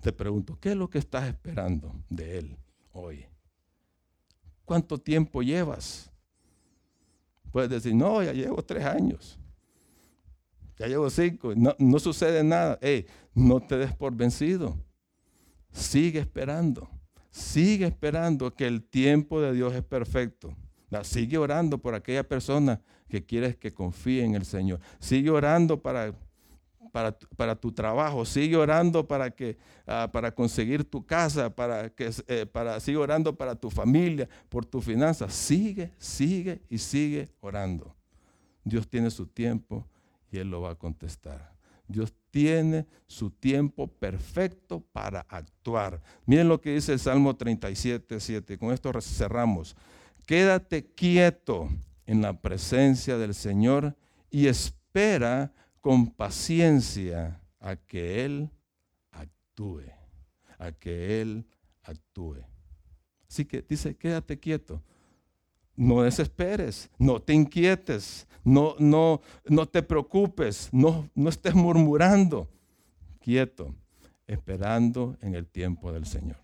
Te 0.01 0.13
pregunto, 0.13 0.57
¿qué 0.59 0.71
es 0.71 0.75
lo 0.77 0.89
que 0.89 0.99
estás 0.99 1.27
esperando 1.27 1.93
de 2.09 2.37
Él 2.37 2.57
hoy? 2.93 3.25
¿Cuánto 4.65 4.97
tiempo 4.97 5.41
llevas? 5.41 6.11
Puedes 7.51 7.69
decir, 7.69 7.95
no, 7.95 8.21
ya 8.21 8.31
llevo 8.31 8.63
tres 8.63 8.85
años 8.85 9.39
ya 10.79 10.87
llevo 10.87 11.09
cinco, 11.09 11.53
no, 11.55 11.75
no 11.77 11.99
sucede 11.99 12.41
nada. 12.41 12.79
no 13.35 13.59
te 13.59 13.77
des 13.77 13.93
por 13.93 14.15
vencido. 14.15 14.77
Sigue 15.73 16.19
esperando. 16.19 16.89
Sigue 17.29 17.85
esperando 17.85 18.55
que 18.55 18.65
el 18.65 18.81
tiempo 18.83 19.41
de 19.41 19.53
Dios 19.53 19.75
es 19.75 19.83
perfecto. 19.83 20.55
Sigue 21.03 21.37
orando 21.37 21.77
por 21.77 21.93
aquella 21.93 22.27
persona 22.27 22.81
que 23.09 23.25
quieres 23.25 23.57
que 23.57 23.73
confíe 23.73 24.23
en 24.23 24.35
el 24.35 24.45
Señor. 24.45 24.79
Sigue 24.99 25.29
orando 25.29 25.81
para, 25.81 26.13
para, 27.35 27.55
tu 27.55 27.73
trabajo. 27.73 28.25
Sigue 28.25 28.55
orando 28.55 29.05
para, 29.05 29.31
que, 29.31 29.57
ah, 29.85 30.09
para 30.11 30.33
conseguir 30.33 30.85
tu 30.85 31.05
casa. 31.05 31.53
Para 31.53 31.89
que, 31.89 32.09
eh, 32.27 32.45
para, 32.45 32.79
sigue 32.79 32.97
orando 32.97 33.35
para 33.35 33.53
tu 33.53 33.69
familia, 33.69 34.29
por 34.47 34.65
tu 34.65 34.81
finanzas. 34.81 35.33
Sigue, 35.33 35.91
sigue 35.97 36.61
y 36.69 36.77
sigue 36.77 37.29
orando. 37.41 37.93
Dios 38.63 38.87
tiene 38.87 39.11
su 39.11 39.27
tiempo 39.27 39.85
y 40.31 40.37
Él 40.37 40.49
lo 40.49 40.61
va 40.61 40.71
a 40.71 40.75
contestar. 40.75 41.53
Dios 41.87 42.13
tiene 42.29 42.85
su 43.07 43.31
tiempo 43.31 43.87
perfecto 43.87 44.81
para 44.91 45.21
actuar. 45.27 46.01
Miren 46.25 46.47
lo 46.47 46.61
que 46.61 46.75
dice 46.75 46.93
el 46.93 46.99
Salmo 46.99 47.35
37, 47.35 48.19
7. 48.19 48.57
Con 48.59 48.71
esto 48.71 48.91
cerramos. 49.01 49.75
Quédate 50.27 50.85
quieto 50.85 51.67
en 52.05 52.21
la 52.21 52.39
presencia 52.39 53.17
del 53.17 53.33
Señor 53.33 53.95
y 54.29 54.45
espera 54.45 55.51
con 55.81 56.11
paciencia 56.11 57.41
a 57.59 57.75
que 57.75 58.23
Él 58.23 58.51
actúe. 59.11 59.81
A 60.59 60.71
que 60.71 61.21
Él 61.21 61.47
actúe. 61.81 62.37
Así 63.27 63.45
que 63.45 63.63
dice, 63.67 63.95
quédate 63.95 64.39
quieto. 64.39 64.83
No 65.79 66.01
desesperes, 66.01 66.89
no 66.97 67.21
te 67.21 67.33
inquietes, 67.33 68.27
no, 68.43 68.75
no, 68.79 69.21
no 69.45 69.65
te 69.65 69.81
preocupes, 69.81 70.67
no, 70.73 71.09
no 71.15 71.29
estés 71.29 71.55
murmurando. 71.55 72.49
Quieto, 73.21 73.73
esperando 74.27 75.15
en 75.21 75.35
el 75.35 75.47
tiempo 75.47 75.93
del 75.93 76.05
Señor. 76.05 76.35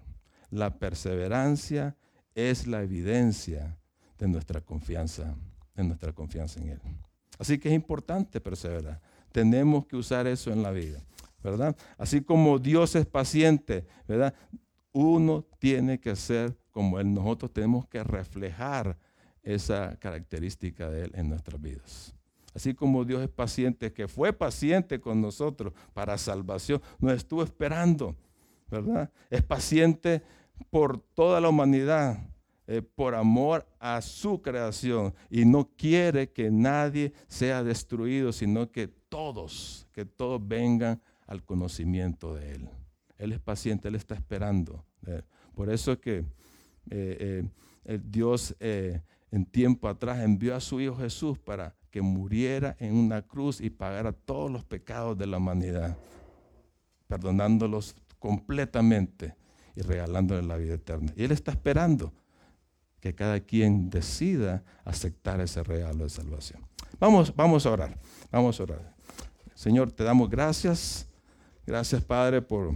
La 0.51 0.79
perseverancia 0.79 1.97
es 2.33 2.65
la 2.65 2.81
evidencia 2.81 3.77
de 4.17 4.29
nuestra 4.29 4.61
confianza, 4.61 5.35
de 5.75 5.83
nuestra 5.83 6.13
confianza 6.13 6.61
en 6.61 6.69
Él. 6.69 6.79
Así 7.37 7.57
que 7.57 7.67
es 7.67 7.75
importante 7.75 8.39
perseverar. 8.39 9.01
Tenemos 9.33 9.85
que 9.85 9.97
usar 9.97 10.27
eso 10.27 10.53
en 10.53 10.63
la 10.63 10.71
vida, 10.71 11.03
¿verdad? 11.43 11.75
Así 11.97 12.21
como 12.21 12.57
Dios 12.57 12.95
es 12.95 13.05
paciente, 13.05 13.85
¿verdad? 14.07 14.33
Uno 14.93 15.45
tiene 15.59 15.99
que 15.99 16.15
ser 16.15 16.55
como 16.71 17.01
Él. 17.01 17.13
Nosotros 17.13 17.51
tenemos 17.51 17.85
que 17.85 18.01
reflejar 18.01 18.97
esa 19.45 19.95
característica 19.97 20.89
de 20.89 21.03
Él 21.03 21.11
en 21.15 21.29
nuestras 21.29 21.61
vidas. 21.61 22.13
Así 22.53 22.73
como 22.73 23.03
Dios 23.03 23.21
es 23.21 23.29
paciente, 23.29 23.93
que 23.93 24.07
fue 24.07 24.33
paciente 24.33 24.99
con 24.99 25.21
nosotros 25.21 25.73
para 25.93 26.17
salvación, 26.17 26.81
nos 26.99 27.13
estuvo 27.13 27.43
esperando, 27.43 28.15
¿verdad? 28.71 29.11
Es 29.29 29.43
paciente 29.43 30.21
por 30.69 30.99
toda 30.99 31.41
la 31.41 31.49
humanidad, 31.49 32.17
eh, 32.65 32.81
por 32.81 33.13
amor 33.13 33.67
a 33.77 34.01
su 34.01 34.41
creación 34.41 35.13
y 35.29 35.43
no 35.43 35.69
quiere 35.75 36.31
que 36.31 36.49
nadie 36.49 37.13
sea 37.27 37.61
destruido, 37.61 38.31
sino 38.31 38.71
que 38.71 38.87
todos, 38.87 39.87
que 39.91 40.05
todos 40.05 40.41
vengan 40.47 41.01
al 41.27 41.43
conocimiento 41.43 42.33
de 42.33 42.53
Él. 42.53 42.69
Él 43.17 43.33
es 43.33 43.39
paciente, 43.39 43.89
Él 43.89 43.95
está 43.95 44.15
esperando. 44.15 44.85
Por 45.53 45.69
eso 45.69 45.91
es 45.91 45.99
que 45.99 46.25
eh, 46.89 47.43
eh, 47.85 47.99
Dios 48.03 48.55
en 49.31 49.45
tiempo 49.45 49.87
atrás 49.87 50.19
envió 50.19 50.55
a 50.55 50.61
su 50.61 50.79
Hijo 50.79 50.95
Jesús 50.97 51.37
para 51.37 51.75
que 51.91 52.01
muriera 52.01 52.75
en 52.79 52.95
una 52.95 53.21
cruz 53.21 53.61
y 53.61 53.69
pagara 53.69 54.11
todos 54.11 54.51
los 54.51 54.63
pecados 54.63 55.17
de 55.17 55.27
la 55.27 55.37
humanidad, 55.37 55.97
perdonándolos 57.07 57.95
completamente 58.19 59.35
y 59.75 59.81
regalándole 59.81 60.41
la 60.41 60.57
vida 60.57 60.75
eterna. 60.75 61.13
Y 61.15 61.23
Él 61.23 61.31
está 61.31 61.51
esperando 61.51 62.13
que 62.99 63.13
cada 63.13 63.39
quien 63.39 63.89
decida 63.89 64.63
aceptar 64.83 65.39
ese 65.39 65.63
regalo 65.63 66.03
de 66.03 66.09
salvación. 66.09 66.65
Vamos, 66.99 67.35
vamos 67.35 67.65
a 67.65 67.71
orar, 67.71 67.99
vamos 68.31 68.59
a 68.59 68.63
orar. 68.63 68.95
Señor, 69.53 69.91
te 69.91 70.03
damos 70.03 70.29
gracias. 70.29 71.07
Gracias, 71.65 72.03
Padre, 72.03 72.41
por 72.41 72.75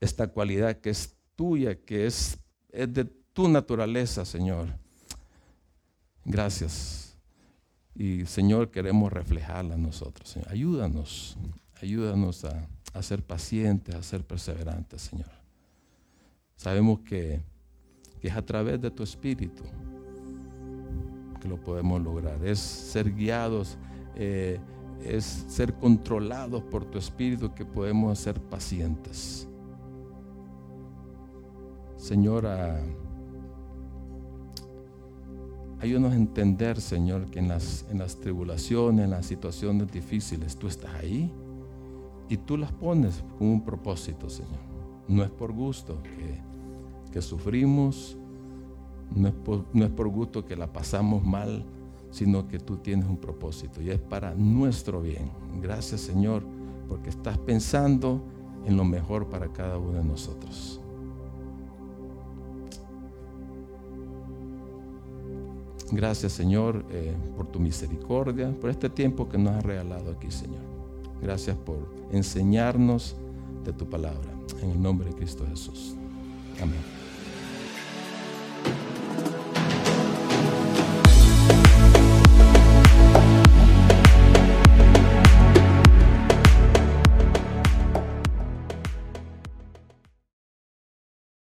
esta 0.00 0.28
cualidad 0.28 0.76
que 0.76 0.90
es 0.90 1.16
tuya, 1.36 1.74
que 1.74 2.06
es, 2.06 2.38
es 2.70 2.92
de 2.92 3.04
tu 3.04 3.48
naturaleza, 3.48 4.24
Señor. 4.24 4.83
Gracias. 6.24 7.16
Y 7.94 8.26
Señor, 8.26 8.70
queremos 8.70 9.12
reflejarla 9.12 9.76
nosotros. 9.76 10.28
Señor. 10.28 10.50
Ayúdanos, 10.50 11.36
ayúdanos 11.80 12.44
a, 12.44 13.02
ser 13.02 13.22
pacientes, 13.22 13.94
a 13.94 14.02
ser 14.02 14.24
perseverantes, 14.24 15.02
Señor. 15.02 15.30
Sabemos 16.56 17.00
que, 17.00 17.42
que, 18.20 18.28
es 18.28 18.36
a 18.36 18.42
través 18.42 18.80
de 18.80 18.90
tu 18.90 19.02
Espíritu 19.02 19.62
que 21.40 21.48
lo 21.48 21.60
podemos 21.60 22.00
lograr. 22.00 22.44
Es 22.44 22.58
ser 22.58 23.12
guiados, 23.12 23.76
eh, 24.16 24.58
es 25.04 25.24
ser 25.24 25.74
controlados 25.74 26.62
por 26.64 26.84
tu 26.84 26.98
Espíritu 26.98 27.54
que 27.54 27.64
podemos 27.64 28.18
ser 28.18 28.40
pacientes. 28.40 29.46
Señora, 31.96 32.82
ayúdanos 35.84 36.12
a 36.12 36.16
entender, 36.16 36.80
Señor, 36.80 37.26
que 37.26 37.38
en 37.40 37.48
las, 37.48 37.84
en 37.90 37.98
las 37.98 38.16
tribulaciones, 38.16 39.04
en 39.04 39.10
las 39.10 39.26
situaciones 39.26 39.92
difíciles, 39.92 40.56
tú 40.56 40.66
estás 40.66 40.94
ahí 40.94 41.30
y 42.28 42.38
tú 42.38 42.56
las 42.56 42.72
pones 42.72 43.22
con 43.38 43.48
un 43.48 43.62
propósito, 43.62 44.30
Señor. 44.30 44.60
No 45.08 45.22
es 45.22 45.30
por 45.30 45.52
gusto 45.52 46.02
que, 46.02 46.40
que 47.12 47.20
sufrimos, 47.20 48.16
no 49.14 49.28
es, 49.28 49.34
no 49.74 49.84
es 49.84 49.90
por 49.90 50.08
gusto 50.08 50.46
que 50.46 50.56
la 50.56 50.72
pasamos 50.72 51.22
mal, 51.22 51.64
sino 52.10 52.48
que 52.48 52.58
tú 52.58 52.78
tienes 52.78 53.06
un 53.06 53.18
propósito 53.18 53.82
y 53.82 53.90
es 53.90 54.00
para 54.00 54.34
nuestro 54.34 55.02
bien. 55.02 55.30
Gracias, 55.60 56.00
Señor, 56.00 56.42
porque 56.88 57.10
estás 57.10 57.36
pensando 57.36 58.22
en 58.64 58.78
lo 58.78 58.84
mejor 58.84 59.28
para 59.28 59.52
cada 59.52 59.76
uno 59.76 59.98
de 59.98 60.04
nosotros. 60.04 60.80
Gracias, 65.92 66.32
Señor, 66.32 66.84
eh, 66.90 67.14
por 67.36 67.46
tu 67.46 67.60
misericordia, 67.60 68.50
por 68.60 68.70
este 68.70 68.88
tiempo 68.88 69.28
que 69.28 69.38
nos 69.38 69.54
has 69.54 69.64
regalado 69.64 70.12
aquí, 70.12 70.30
Señor. 70.30 70.62
Gracias 71.22 71.56
por 71.56 71.78
enseñarnos 72.12 73.16
de 73.64 73.72
tu 73.72 73.88
palabra. 73.88 74.30
En 74.62 74.70
el 74.70 74.80
nombre 74.80 75.08
de 75.08 75.14
Cristo 75.14 75.44
Jesús. 75.46 75.94
Amén. 76.60 77.03